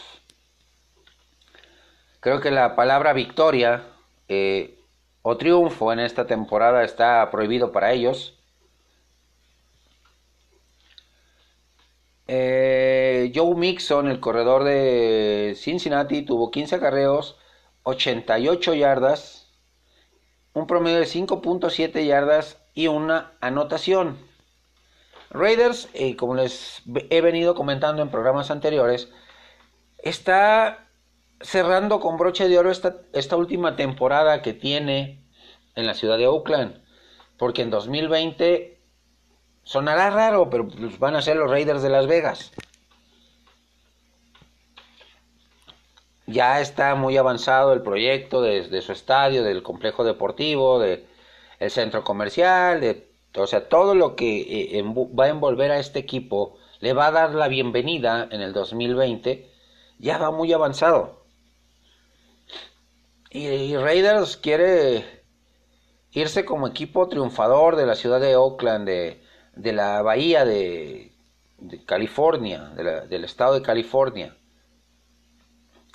creo 2.19 2.41
que 2.41 2.51
la 2.51 2.75
palabra 2.75 3.13
victoria 3.13 3.83
eh, 4.27 4.79
o 5.21 5.37
triunfo 5.37 5.93
en 5.93 5.99
esta 5.99 6.27
temporada 6.27 6.83
está 6.83 7.29
prohibido 7.31 7.71
para 7.71 7.93
ellos. 7.93 8.37
Joe 13.33 13.55
Mixon, 13.55 14.09
el 14.09 14.19
corredor 14.19 14.63
de 14.63 15.53
Cincinnati, 15.57 16.23
tuvo 16.23 16.51
15 16.51 16.75
acarreos, 16.75 17.37
88 17.83 18.73
yardas, 18.73 19.51
un 20.53 20.67
promedio 20.67 20.99
de 20.99 21.05
5.7 21.05 22.05
yardas 22.05 22.57
y 22.73 22.87
una 22.87 23.33
anotación. 23.41 24.17
Raiders, 25.29 25.89
eh, 25.93 26.15
como 26.15 26.35
les 26.35 26.83
he 27.09 27.21
venido 27.21 27.55
comentando 27.55 28.01
en 28.01 28.09
programas 28.09 28.51
anteriores, 28.51 29.09
está 29.97 30.87
cerrando 31.41 31.99
con 31.99 32.17
broche 32.17 32.47
de 32.47 32.57
oro 32.57 32.71
esta, 32.71 33.35
última 33.35 33.75
temporada 33.75 34.41
que 34.41 34.53
tiene 34.53 35.25
en 35.75 35.87
la 35.87 35.93
ciudad 35.93 36.17
de 36.17 36.27
Oakland. 36.27 36.83
Porque 37.37 37.63
en 37.63 37.71
2020 37.71 38.79
sonará 39.63 40.11
raro, 40.11 40.49
pero 40.49 40.67
pues 40.67 40.99
van 40.99 41.15
a 41.15 41.21
ser 41.21 41.37
los 41.37 41.49
Raiders 41.49 41.81
de 41.81 41.89
Las 41.89 42.07
Vegas. 42.07 42.51
Ya 46.25 46.61
está 46.61 46.95
muy 46.95 47.17
avanzado 47.17 47.73
el 47.73 47.81
proyecto 47.81 48.41
de, 48.41 48.81
su 48.81 48.91
estadio, 48.91 49.43
del 49.43 49.63
complejo 49.63 50.03
deportivo, 50.03 50.79
del 50.79 51.05
el 51.59 51.71
centro 51.71 52.03
comercial, 52.03 52.81
de, 52.81 53.07
o 53.35 53.47
sea, 53.47 53.67
todo 53.67 53.95
lo 53.95 54.15
que 54.15 54.77
eh, 54.77 54.83
va 54.83 55.25
a 55.25 55.29
envolver 55.29 55.71
a 55.71 55.79
este 55.79 55.99
equipo 55.99 56.57
le 56.79 56.93
va 56.93 57.07
a 57.07 57.11
dar 57.11 57.33
la 57.33 57.47
bienvenida 57.47 58.27
en 58.29 58.41
el 58.41 58.51
2020, 58.51 59.49
ya 59.99 60.17
va 60.17 60.31
muy 60.31 60.51
avanzado. 60.51 61.23
Y, 63.29 63.75
Raiders 63.77 64.37
quiere 64.37 65.23
irse 66.11 66.45
como 66.45 66.67
equipo 66.67 67.07
triunfador 67.07 67.77
de 67.77 67.85
la 67.85 67.95
ciudad 67.95 68.19
de 68.19 68.35
Oakland, 68.35 68.85
de, 68.85 69.23
de 69.55 69.73
la 69.73 70.01
bahía 70.01 70.45
de, 70.45 71.13
California, 71.85 72.65
del 72.75 73.23
estado 73.23 73.53
de 73.53 73.61
California. 73.61 74.35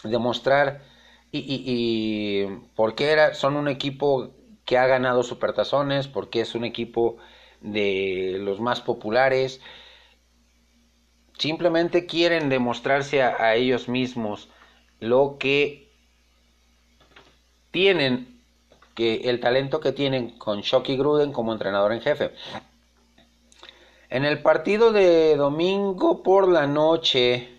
Demostrar 0.05 0.83
y, 1.31 1.39
y, 1.49 2.47
por 2.75 2.95
qué 2.95 3.11
era, 3.11 3.35
son 3.35 3.57
un 3.57 3.69
equipo 3.69 4.31
que 4.65 4.79
ha 4.79 4.87
ganado 4.87 5.23
supertazones, 5.23 6.09
porque 6.09 6.41
es 6.41 6.55
un 6.55 6.65
equipo 6.65 7.19
de 7.61 8.37
los 8.41 8.61
más 8.61 8.81
populares. 8.81 9.61
Simplemente 11.39 12.07
quieren 12.07 12.49
demostrarse 12.49 13.23
a 13.23 13.55
ellos 13.55 13.89
mismos 13.89 14.49
lo 15.01 15.37
que 15.39 15.89
tienen 17.71 18.39
que 18.95 19.31
el 19.31 19.39
talento 19.39 19.79
que 19.79 19.93
tienen 19.93 20.37
con 20.39 20.63
Shocky 20.63 20.97
Gruden 20.97 21.33
como 21.33 21.53
entrenador 21.53 21.93
en 21.93 22.01
jefe. 22.01 22.33
En 24.11 24.25
el 24.25 24.43
partido 24.43 24.91
de 24.91 25.37
domingo 25.37 26.25
por 26.25 26.49
la 26.49 26.67
noche, 26.67 27.58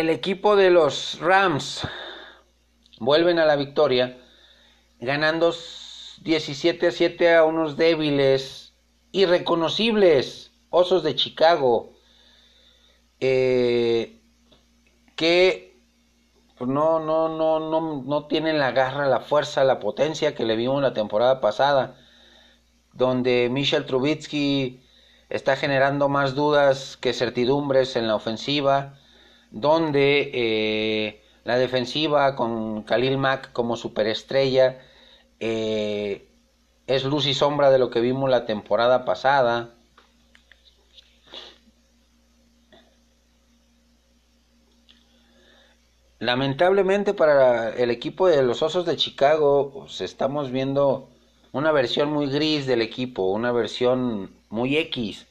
el 0.00 0.08
equipo 0.08 0.56
de 0.56 0.70
los 0.70 1.18
Rams 1.20 1.86
vuelven 2.98 3.38
a 3.38 3.44
la 3.44 3.56
victoria, 3.56 4.18
ganando 4.98 5.54
17 6.22 6.86
a 6.86 6.90
7 6.90 7.34
a 7.34 7.44
unos 7.44 7.76
débiles, 7.76 8.72
irreconocibles, 9.12 10.52
Osos 10.70 11.02
de 11.02 11.14
Chicago, 11.16 11.92
eh, 13.18 14.22
que 15.16 15.76
pues, 16.56 16.70
no, 16.70 16.98
no, 17.00 17.28
no, 17.28 17.60
no, 17.60 18.02
no 18.02 18.26
tienen 18.26 18.58
la 18.58 18.70
garra, 18.70 19.06
la 19.06 19.20
fuerza, 19.20 19.64
la 19.64 19.80
potencia 19.80 20.34
que 20.34 20.46
le 20.46 20.56
vimos 20.56 20.80
la 20.80 20.94
temporada 20.94 21.42
pasada, 21.42 21.98
donde 22.94 23.48
Michel 23.50 23.84
Trubitsky 23.84 24.82
está 25.28 25.56
generando 25.56 26.08
más 26.08 26.34
dudas 26.34 26.96
que 26.96 27.12
certidumbres 27.12 27.96
en 27.96 28.06
la 28.06 28.14
ofensiva, 28.14 28.99
donde 29.50 30.30
eh, 30.32 31.22
la 31.44 31.58
defensiva 31.58 32.36
con 32.36 32.82
Khalil 32.82 33.18
Mack 33.18 33.52
como 33.52 33.76
superestrella 33.76 34.80
eh, 35.40 36.28
es 36.86 37.04
luz 37.04 37.26
y 37.26 37.34
sombra 37.34 37.70
de 37.70 37.78
lo 37.78 37.90
que 37.90 38.00
vimos 38.00 38.30
la 38.30 38.46
temporada 38.46 39.04
pasada. 39.04 39.74
Lamentablemente 46.18 47.14
para 47.14 47.70
el 47.70 47.90
equipo 47.90 48.28
de 48.28 48.42
los 48.42 48.62
Osos 48.62 48.84
de 48.84 48.96
Chicago 48.96 49.70
pues, 49.72 50.02
estamos 50.02 50.50
viendo 50.50 51.08
una 51.52 51.72
versión 51.72 52.12
muy 52.12 52.26
gris 52.26 52.66
del 52.66 52.82
equipo, 52.82 53.22
una 53.30 53.52
versión 53.52 54.30
muy 54.50 54.76
X. 54.76 55.26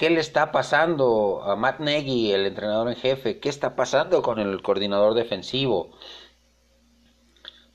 ¿Qué 0.00 0.08
le 0.08 0.20
está 0.20 0.50
pasando 0.50 1.42
a 1.42 1.56
Matt 1.56 1.78
Nagy, 1.78 2.32
el 2.32 2.46
entrenador 2.46 2.88
en 2.88 2.96
jefe? 2.96 3.38
¿Qué 3.38 3.50
está 3.50 3.76
pasando 3.76 4.22
con 4.22 4.38
el 4.38 4.62
coordinador 4.62 5.12
defensivo? 5.12 5.90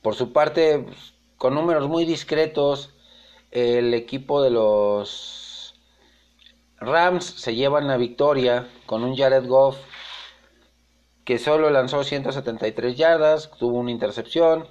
Por 0.02 0.16
su 0.16 0.34
parte, 0.34 0.80
pues, 0.80 1.14
con 1.38 1.54
números 1.54 1.88
muy 1.88 2.04
discretos, 2.04 2.90
el 3.52 3.94
equipo 3.94 4.42
de 4.42 4.50
los 4.50 5.76
Rams 6.78 7.26
se 7.26 7.54
llevan 7.54 7.86
la 7.86 7.98
victoria 7.98 8.68
con 8.88 9.04
un 9.04 9.16
Jared 9.16 9.46
Goff 9.46 9.78
que 11.26 11.38
solo 11.38 11.70
lanzó 11.70 12.04
173 12.04 12.98
yardas, 12.98 13.52
tuvo 13.60 13.78
una 13.78 13.92
intercepción, 13.92 14.68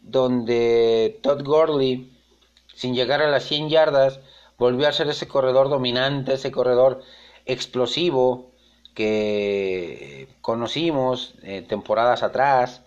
donde 0.00 1.20
Todd 1.22 1.44
Gurley, 1.44 2.16
sin 2.72 2.94
llegar 2.94 3.20
a 3.20 3.28
las 3.28 3.44
100 3.44 3.68
yardas, 3.68 4.20
volvió 4.58 4.88
a 4.88 4.92
ser 4.92 5.08
ese 5.08 5.28
corredor 5.28 5.68
dominante, 5.68 6.34
ese 6.34 6.50
corredor 6.50 7.02
explosivo 7.46 8.52
que 8.94 10.28
conocimos 10.40 11.34
eh, 11.42 11.62
temporadas 11.62 12.22
atrás, 12.24 12.82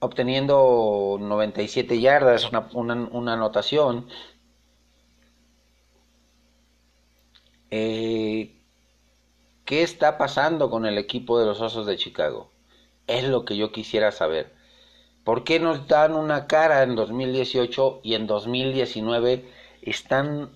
obteniendo 0.00 1.16
97 1.20 2.00
yardas, 2.00 2.50
una, 2.52 2.68
una, 3.12 3.32
anotación. 3.32 4.08
Eh, 7.70 8.56
¿Qué 9.64 9.82
está 9.82 10.18
pasando 10.18 10.70
con 10.70 10.86
el 10.86 10.98
equipo 10.98 11.38
de 11.38 11.46
los 11.46 11.60
Osos 11.60 11.86
de 11.86 11.96
Chicago? 11.96 12.50
Es 13.06 13.24
lo 13.24 13.44
que 13.44 13.56
yo 13.56 13.70
quisiera 13.70 14.10
saber. 14.10 14.52
¿Por 15.24 15.44
qué 15.44 15.60
nos 15.60 15.86
dan 15.86 16.14
una 16.14 16.46
cara 16.46 16.82
en 16.82 16.96
2018 16.96 18.00
y 18.02 18.14
en 18.14 18.26
2019 18.26 19.57
están 19.82 20.50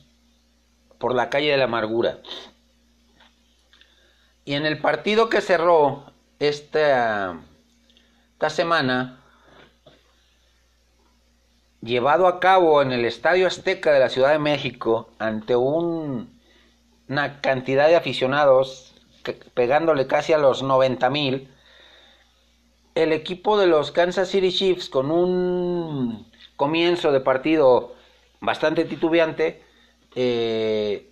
por 0.98 1.14
la 1.14 1.30
calle 1.30 1.50
de 1.50 1.56
la 1.56 1.64
amargura? 1.64 2.18
Y 4.44 4.54
en 4.54 4.66
el 4.66 4.80
partido 4.80 5.28
que 5.28 5.40
cerró 5.40 6.12
esta, 6.38 7.40
esta 8.32 8.50
semana, 8.50 9.22
llevado 11.80 12.26
a 12.26 12.40
cabo 12.40 12.82
en 12.82 12.92
el 12.92 13.04
Estadio 13.04 13.46
Azteca 13.46 13.92
de 13.92 14.00
la 14.00 14.08
Ciudad 14.08 14.32
de 14.32 14.38
México, 14.38 15.10
ante 15.18 15.54
un, 15.54 16.40
una 17.08 17.40
cantidad 17.40 17.88
de 17.88 17.96
aficionados 17.96 18.94
pegándole 19.54 20.06
casi 20.06 20.32
a 20.32 20.38
los 20.38 20.62
90 20.62 21.10
mil, 21.10 21.48
el 22.94 23.12
equipo 23.12 23.58
de 23.58 23.66
los 23.66 23.92
Kansas 23.92 24.28
City 24.28 24.52
Chiefs 24.52 24.88
con 24.88 25.10
un 25.10 26.30
comienzo 26.56 27.12
de 27.12 27.20
partido 27.20 27.94
bastante 28.42 28.84
titubeante, 28.84 29.62
eh, 30.14 31.08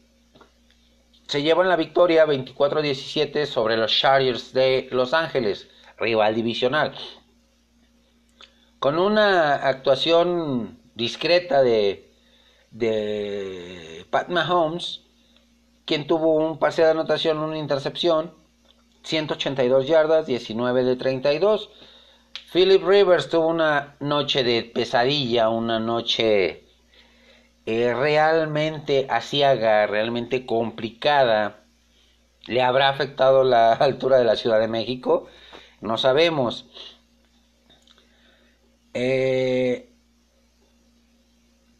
se 1.27 1.43
llevan 1.43 1.69
la 1.69 1.77
victoria 1.77 2.27
24-17 2.27 3.47
sobre 3.47 3.77
los 3.77 3.97
Chargers 3.97 4.53
de 4.53 4.89
Los 4.91 5.15
Ángeles, 5.15 5.69
rival 5.97 6.35
divisional. 6.35 6.93
Con 8.81 8.99
una 8.99 9.55
actuación 9.55 10.81
discreta 10.97 11.63
de, 11.63 12.11
de 12.73 14.05
Pat 14.11 14.29
Mahomes, 14.29 15.03
quien 15.85 16.07
tuvo 16.07 16.35
un 16.35 16.59
pase 16.59 16.83
de 16.83 16.91
anotación, 16.91 17.39
una 17.39 17.59
intercepción, 17.59 18.35
182 19.05 19.87
yardas, 19.87 20.27
19 20.27 20.83
de 20.83 20.97
32. 20.97 21.71
Philip 22.53 22.83
Rivers 22.83 23.29
tuvo 23.29 23.47
una 23.47 23.95
noche 24.01 24.43
de 24.43 24.65
pesadilla, 24.65 25.49
una 25.49 25.79
noche 25.79 26.70
eh, 27.71 27.95
realmente 27.95 29.07
asiaga, 29.09 29.87
realmente 29.87 30.45
complicada. 30.45 31.61
¿Le 32.47 32.63
habrá 32.63 32.89
afectado 32.89 33.45
la 33.45 33.73
altura 33.89 34.19
de 34.19 34.25
la 34.25 34.35
Ciudad 34.35 34.59
de 34.59 34.67
México? 34.67 35.29
No 35.81 35.97
sabemos. 35.97 36.67
Eh, 38.93 39.89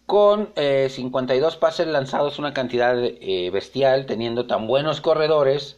con 0.07 0.53
52 0.55 1.55
eh, 1.55 1.59
pases 1.59 1.89
lanzados, 1.89 2.39
una 2.39 2.55
cantidad 2.55 2.97
eh, 2.97 3.51
bestial, 3.53 4.07
teniendo 4.07 4.47
tan 4.47 4.69
buenos 4.69 5.01
corredores 5.01 5.77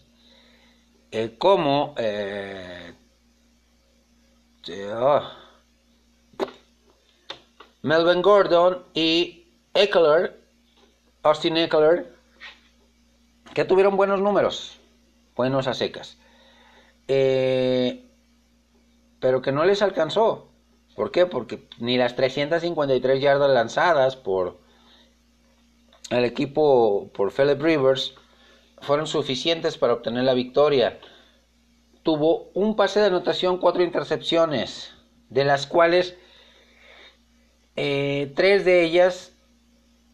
como 1.38 1.94
oh, 5.01 5.22
Melvin 7.83 8.22
Gordon 8.22 8.85
y 8.94 9.41
Eckler, 9.74 10.38
Austin 11.22 11.56
Eckler, 11.56 12.12
que 13.54 13.64
tuvieron 13.64 13.96
buenos 13.96 14.20
números, 14.20 14.78
buenos 15.35 15.66
a 15.66 15.74
secas, 15.74 16.18
pero 17.06 18.02
que 19.42 19.52
no 19.52 19.64
les 19.64 19.82
alcanzó. 19.82 20.48
¿Por 20.94 21.11
qué? 21.11 21.24
Porque 21.24 21.66
ni 21.78 21.96
las 21.96 22.16
353 22.16 23.20
yardas 23.20 23.50
lanzadas 23.50 24.16
por 24.16 24.58
el 26.11 26.24
equipo, 26.24 27.11
por 27.14 27.32
Philip 27.32 27.61
Rivers, 27.62 28.14
fueron 28.82 29.06
suficientes 29.06 29.78
para 29.78 29.94
obtener 29.94 30.24
la 30.24 30.35
victoria. 30.35 30.98
Tuvo 32.02 32.50
un 32.52 32.76
pase 32.76 33.00
de 33.00 33.06
anotación, 33.06 33.58
cuatro 33.58 33.82
intercepciones, 33.82 34.92
de 35.30 35.44
las 35.44 35.66
cuales 35.66 36.16
eh, 37.76 38.32
tres 38.37 38.66
de 38.66 38.82
ellas 38.85 39.31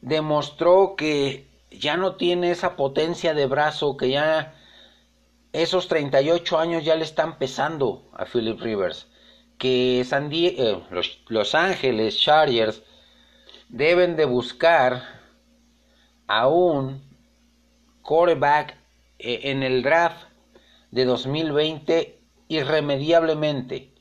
demostró 0.01 0.95
que 0.97 1.47
ya 1.71 1.97
no 1.97 2.17
tiene 2.17 2.51
esa 2.51 2.77
potencia 2.77 3.35
de 3.35 3.47
brazo, 3.47 3.97
que 3.97 4.11
ya 4.11 4.55
esos 5.53 5.89
38 5.89 6.59
años 6.59 6.85
ya 6.85 6.97
le 6.97 7.05
están 7.05 7.39
pesando 7.39 8.09
a 8.13 8.25
Philip 8.25 8.61
Rivers 8.61 9.09
que 9.59 10.01
eh, 10.01 10.83
los, 11.29 11.55
Ángeles 11.55 12.19
Chargers 12.19 12.83
deben 13.69 14.17
de 14.17 14.25
buscar 14.25 15.03
a 16.27 16.49
un 16.49 17.03
quarterback 18.03 18.77
eh, 19.19 19.41
en 19.45 19.63
el 19.63 19.83
draft 19.83 20.29
de 20.93 21.05
2020 21.05 22.19
irremediablemente. 22.47 23.93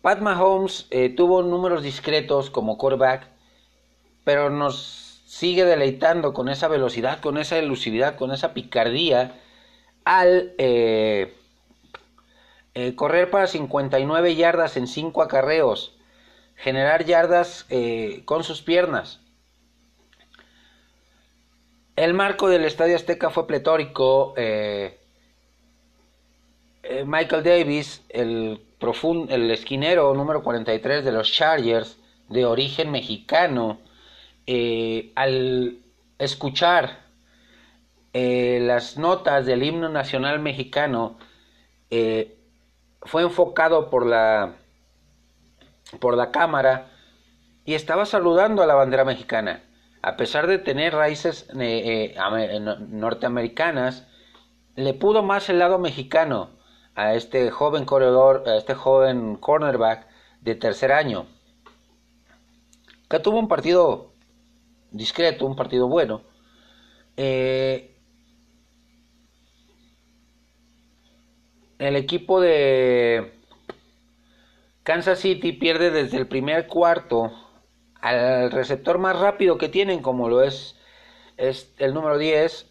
Pat 0.00 0.20
Mahomes 0.20 0.86
eh, 0.90 1.10
tuvo 1.10 1.42
números 1.42 1.82
discretos 1.82 2.50
como 2.50 2.78
quarterback, 2.78 3.28
pero 4.28 4.50
nos 4.50 5.22
sigue 5.24 5.64
deleitando 5.64 6.34
con 6.34 6.50
esa 6.50 6.68
velocidad, 6.68 7.18
con 7.20 7.38
esa 7.38 7.56
elusividad, 7.56 8.16
con 8.16 8.30
esa 8.30 8.52
picardía 8.52 9.40
al 10.04 10.52
eh, 10.58 11.32
correr 12.94 13.30
para 13.30 13.46
59 13.46 14.36
yardas 14.36 14.76
en 14.76 14.86
5 14.86 15.22
acarreos, 15.22 15.96
generar 16.56 17.06
yardas 17.06 17.64
eh, 17.70 18.20
con 18.26 18.44
sus 18.44 18.60
piernas. 18.60 19.20
El 21.96 22.12
marco 22.12 22.50
del 22.50 22.66
Estadio 22.66 22.96
Azteca 22.96 23.30
fue 23.30 23.46
pletórico. 23.46 24.34
Eh, 24.36 24.98
Michael 27.06 27.44
Davis, 27.44 28.02
el 28.10 28.60
esquinero 29.50 30.12
número 30.12 30.42
43 30.42 31.02
de 31.02 31.12
los 31.12 31.32
Chargers, 31.32 31.96
de 32.28 32.44
origen 32.44 32.90
mexicano, 32.90 33.78
al 35.14 35.78
escuchar 36.18 37.00
las 38.12 38.96
notas 38.96 39.46
del 39.46 39.62
himno 39.62 39.88
nacional 39.88 40.40
mexicano, 40.40 41.18
fue 43.02 43.22
enfocado 43.22 43.90
por 43.90 44.06
la 44.06 44.54
por 46.00 46.16
la 46.16 46.30
cámara 46.30 46.90
y 47.64 47.74
estaba 47.74 48.06
saludando 48.06 48.62
a 48.62 48.66
la 48.66 48.74
bandera 48.74 49.04
mexicana. 49.04 49.62
A 50.02 50.16
pesar 50.16 50.46
de 50.46 50.58
tener 50.58 50.94
raíces 50.94 51.48
eh, 51.58 52.14
eh, 52.16 52.60
norteamericanas, 52.60 54.06
le 54.76 54.94
pudo 54.94 55.22
más 55.22 55.48
el 55.48 55.58
lado 55.58 55.78
mexicano 55.78 56.50
a 56.94 57.14
este 57.14 57.50
joven 57.50 57.84
corredor, 57.84 58.44
a 58.46 58.56
este 58.56 58.74
joven 58.74 59.36
cornerback 59.36 60.06
de 60.40 60.54
tercer 60.54 60.92
año, 60.92 61.26
que 63.10 63.18
tuvo 63.18 63.38
un 63.38 63.48
partido 63.48 64.12
discreto, 64.90 65.46
un 65.46 65.56
partido 65.56 65.88
bueno. 65.88 66.22
Eh, 67.16 67.96
el 71.78 71.96
equipo 71.96 72.40
de 72.40 73.32
Kansas 74.82 75.20
City 75.20 75.52
pierde 75.52 75.90
desde 75.90 76.16
el 76.16 76.26
primer 76.26 76.66
cuarto 76.66 77.32
al 78.00 78.50
receptor 78.50 78.98
más 78.98 79.18
rápido 79.18 79.58
que 79.58 79.68
tienen, 79.68 80.02
como 80.02 80.28
lo 80.28 80.42
es, 80.42 80.76
es 81.36 81.74
el 81.78 81.94
número 81.94 82.18
10, 82.18 82.70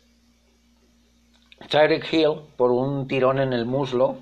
Tyreek 1.70 2.14
Hill, 2.14 2.42
por 2.56 2.72
un 2.72 3.08
tirón 3.08 3.40
en 3.40 3.54
el 3.54 3.66
muslo. 3.66 4.18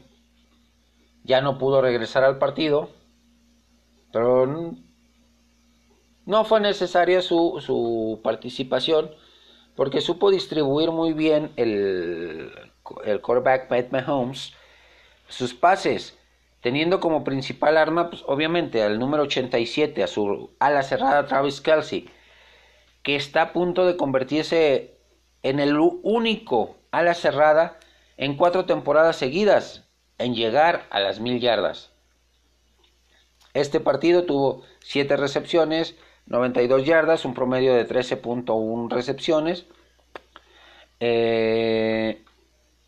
Ya 1.24 1.42
no 1.42 1.58
pudo 1.58 1.82
regresar 1.82 2.24
al 2.24 2.38
partido, 2.38 2.90
pero 4.12 4.76
no 6.26 6.46
fue 6.46 6.60
necesaria 6.60 7.22
su, 7.22 7.62
su 7.66 8.20
participación 8.24 9.12
porque 9.76 10.02
supo 10.02 10.32
distribuir 10.32 10.92
muy 10.92 11.14
bien 11.14 11.52
el, 11.56 12.52
el 13.04 13.22
quarterback 13.22 13.68
Pat 13.68 13.92
Mahomes 13.92 14.54
sus 15.28 15.54
pases, 15.54 16.18
teniendo 16.62 17.00
como 17.00 17.24
principal 17.24 17.78
arma, 17.78 18.10
pues, 18.10 18.24
obviamente, 18.28 18.84
al 18.84 19.00
número 19.00 19.24
87, 19.24 20.04
a 20.04 20.08
su 20.08 20.52
ala 20.60 20.84
cerrada 20.84 21.26
Travis 21.26 21.62
Kelsey, 21.62 22.10
que 23.04 23.16
está 23.16 23.42
a 23.42 23.54
punto 23.54 23.86
de 23.86 23.98
convertirse 23.98 24.98
en 25.44 25.60
el 25.60 25.78
único 25.78 26.78
ala 26.92 27.14
cerrada 27.14 27.78
en 28.18 28.38
cuatro 28.38 28.66
temporadas 28.66 29.18
seguidas 29.18 29.84
en 30.18 30.34
llegar 30.34 30.88
a 30.90 31.00
las 31.00 31.20
mil 31.20 31.40
yardas. 31.40 31.92
Este 33.54 33.80
partido 33.80 34.24
tuvo 34.24 34.64
siete 34.80 35.18
recepciones, 35.18 35.96
92 36.28 36.86
yardas, 36.86 37.26
un 37.26 37.34
promedio 37.34 37.74
de 37.76 37.88
13.1 37.88 38.90
recepciones, 38.90 39.66
eh, 41.00 42.24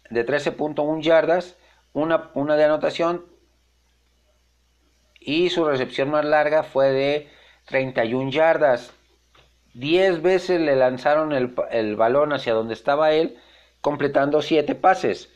de 0.09 0.25
13.1 0.25 1.01
yardas 1.01 1.55
una, 1.93 2.31
una 2.33 2.55
de 2.55 2.63
anotación. 2.63 3.25
Y 5.19 5.49
su 5.49 5.65
recepción 5.65 6.09
más 6.09 6.25
larga 6.25 6.63
fue 6.63 6.91
de 6.91 7.29
31 7.65 8.31
yardas. 8.31 8.93
10 9.73 10.21
veces 10.21 10.61
le 10.61 10.75
lanzaron 10.75 11.33
el, 11.33 11.95
balón 11.95 12.33
hacia 12.33 12.53
donde 12.53 12.73
estaba 12.73 13.11
él, 13.11 13.37
completando 13.81 14.41
7 14.41 14.73
pases, 14.75 15.31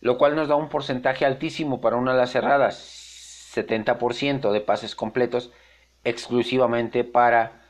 lo 0.00 0.18
cual 0.18 0.36
nos 0.36 0.48
da 0.48 0.56
un 0.56 0.68
porcentaje 0.68 1.24
altísimo 1.24 1.80
para 1.80 1.96
una 1.96 2.12
ala 2.12 2.26
cerrada, 2.26 2.68
70% 2.68 4.52
de 4.52 4.60
pases 4.60 4.94
completos 4.94 5.52
exclusivamente 6.04 7.04
para 7.04 7.62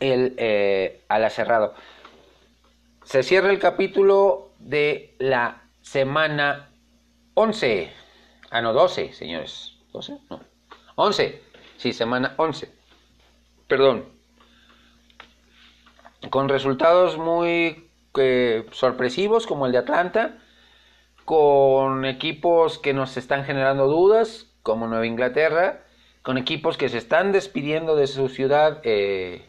el 0.00 0.34
eh, 0.38 1.04
ala 1.08 1.30
cerrado. 1.30 1.74
Se 3.04 3.22
cierra 3.22 3.50
el 3.50 3.58
capítulo 3.58 4.50
de 4.58 5.14
la 5.18 5.62
semana 5.80 6.70
11. 7.34 7.92
Ah, 8.50 8.60
no, 8.60 8.72
12, 8.72 9.12
señores. 9.12 9.76
¿12? 9.92 10.20
No. 10.30 10.40
11. 10.96 11.42
Sí, 11.76 11.92
semana 11.92 12.34
11. 12.36 12.72
Perdón. 13.66 14.04
Con 16.30 16.48
resultados 16.48 17.18
muy 17.18 17.90
eh, 18.16 18.66
sorpresivos 18.70 19.46
como 19.46 19.66
el 19.66 19.72
de 19.72 19.78
Atlanta. 19.78 20.38
Con 21.24 22.04
equipos 22.04 22.78
que 22.78 22.92
nos 22.92 23.16
están 23.16 23.44
generando 23.44 23.86
dudas 23.88 24.52
como 24.62 24.86
Nueva 24.86 25.06
Inglaterra. 25.06 25.81
Con 26.22 26.38
equipos 26.38 26.76
que 26.76 26.88
se 26.88 26.98
están 26.98 27.32
despidiendo 27.32 27.96
de 27.96 28.06
su 28.06 28.28
ciudad 28.28 28.80
eh, 28.84 29.44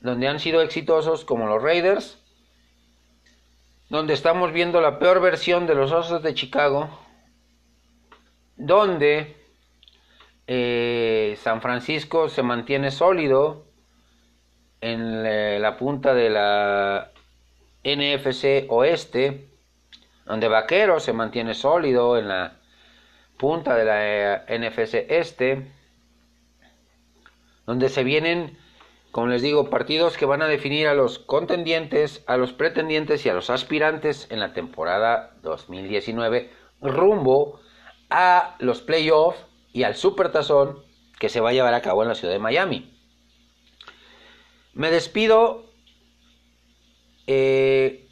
donde 0.00 0.28
han 0.28 0.40
sido 0.40 0.60
exitosos 0.62 1.24
como 1.24 1.46
los 1.46 1.62
Raiders 1.62 2.18
donde 3.88 4.14
estamos 4.14 4.52
viendo 4.52 4.80
la 4.80 4.98
peor 4.98 5.20
versión 5.20 5.66
de 5.66 5.74
los 5.74 5.92
Osos 5.92 6.22
de 6.22 6.34
Chicago, 6.34 6.90
donde 8.56 9.36
eh, 10.46 11.36
San 11.40 11.60
Francisco 11.62 12.28
se 12.28 12.42
mantiene 12.42 12.90
sólido 12.90 13.64
en 14.80 15.62
la 15.62 15.76
punta 15.76 16.14
de 16.14 16.30
la 16.30 17.12
NFC 17.84 18.66
Oeste, 18.68 19.48
donde 20.24 20.48
Vaquero 20.48 21.00
se 21.00 21.12
mantiene 21.12 21.54
sólido 21.54 22.18
en 22.18 22.28
la 22.28 22.56
punta 23.38 23.76
de 23.76 23.84
la 23.84 24.44
eh, 24.46 24.58
NFC 24.58 25.06
Este, 25.08 25.70
donde 27.66 27.88
se 27.88 28.04
vienen 28.04 28.56
como 29.16 29.28
les 29.28 29.40
digo, 29.40 29.70
partidos 29.70 30.18
que 30.18 30.26
van 30.26 30.42
a 30.42 30.46
definir 30.46 30.88
a 30.88 30.94
los 30.94 31.18
contendientes, 31.18 32.22
a 32.26 32.36
los 32.36 32.52
pretendientes 32.52 33.24
y 33.24 33.30
a 33.30 33.32
los 33.32 33.48
aspirantes 33.48 34.26
en 34.30 34.40
la 34.40 34.52
temporada 34.52 35.38
2019 35.40 36.50
rumbo 36.82 37.60
a 38.10 38.56
los 38.58 38.82
playoffs 38.82 39.38
y 39.72 39.84
al 39.84 39.94
supertazón 39.94 40.84
que 41.18 41.30
se 41.30 41.40
va 41.40 41.48
a 41.48 41.52
llevar 41.54 41.72
a 41.72 41.80
cabo 41.80 42.02
en 42.02 42.10
la 42.10 42.14
ciudad 42.14 42.34
de 42.34 42.40
Miami. 42.40 42.94
Me 44.74 44.90
despido 44.90 45.72
eh, 47.26 48.06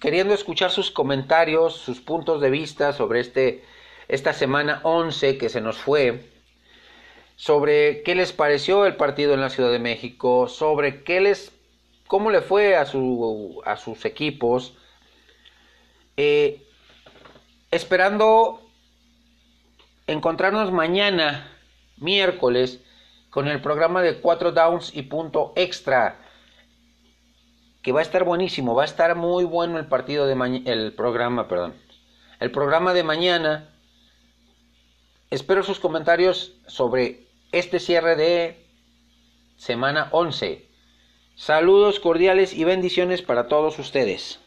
queriendo 0.00 0.32
escuchar 0.32 0.70
sus 0.70 0.90
comentarios, 0.90 1.76
sus 1.76 2.00
puntos 2.00 2.40
de 2.40 2.48
vista 2.48 2.94
sobre 2.94 3.20
este, 3.20 3.62
esta 4.08 4.32
semana 4.32 4.80
11 4.84 5.36
que 5.36 5.50
se 5.50 5.60
nos 5.60 5.76
fue 5.76 6.30
sobre 7.40 8.02
qué 8.02 8.14
les 8.14 8.34
pareció 8.34 8.84
el 8.84 8.96
partido 8.96 9.32
en 9.32 9.40
la 9.40 9.48
Ciudad 9.48 9.72
de 9.72 9.78
México, 9.78 10.46
sobre 10.46 11.04
qué 11.04 11.22
les, 11.22 11.52
cómo 12.06 12.30
le 12.30 12.42
fue 12.42 12.76
a, 12.76 12.84
su, 12.84 13.62
a 13.64 13.78
sus 13.78 14.04
equipos, 14.04 14.74
eh, 16.18 16.62
esperando 17.70 18.60
encontrarnos 20.06 20.70
mañana, 20.70 21.50
miércoles, 21.96 22.82
con 23.30 23.48
el 23.48 23.62
programa 23.62 24.02
de 24.02 24.20
cuatro 24.20 24.52
downs 24.52 24.94
y 24.94 25.00
punto 25.00 25.54
extra, 25.56 26.18
que 27.80 27.92
va 27.92 28.00
a 28.00 28.02
estar 28.02 28.24
buenísimo, 28.24 28.74
va 28.74 28.82
a 28.82 28.84
estar 28.84 29.16
muy 29.16 29.44
bueno 29.44 29.78
el 29.78 29.86
partido 29.86 30.26
de 30.26 30.62
el 30.66 30.92
programa, 30.92 31.48
perdón, 31.48 31.72
el 32.38 32.50
programa 32.50 32.92
de 32.92 33.02
mañana. 33.02 33.70
Espero 35.30 35.62
sus 35.62 35.80
comentarios 35.80 36.52
sobre 36.66 37.29
este 37.52 37.80
cierre 37.80 38.16
de 38.16 38.66
semana 39.56 40.08
11. 40.12 40.66
Saludos 41.34 42.00
cordiales 42.00 42.54
y 42.54 42.64
bendiciones 42.64 43.22
para 43.22 43.48
todos 43.48 43.78
ustedes. 43.78 44.40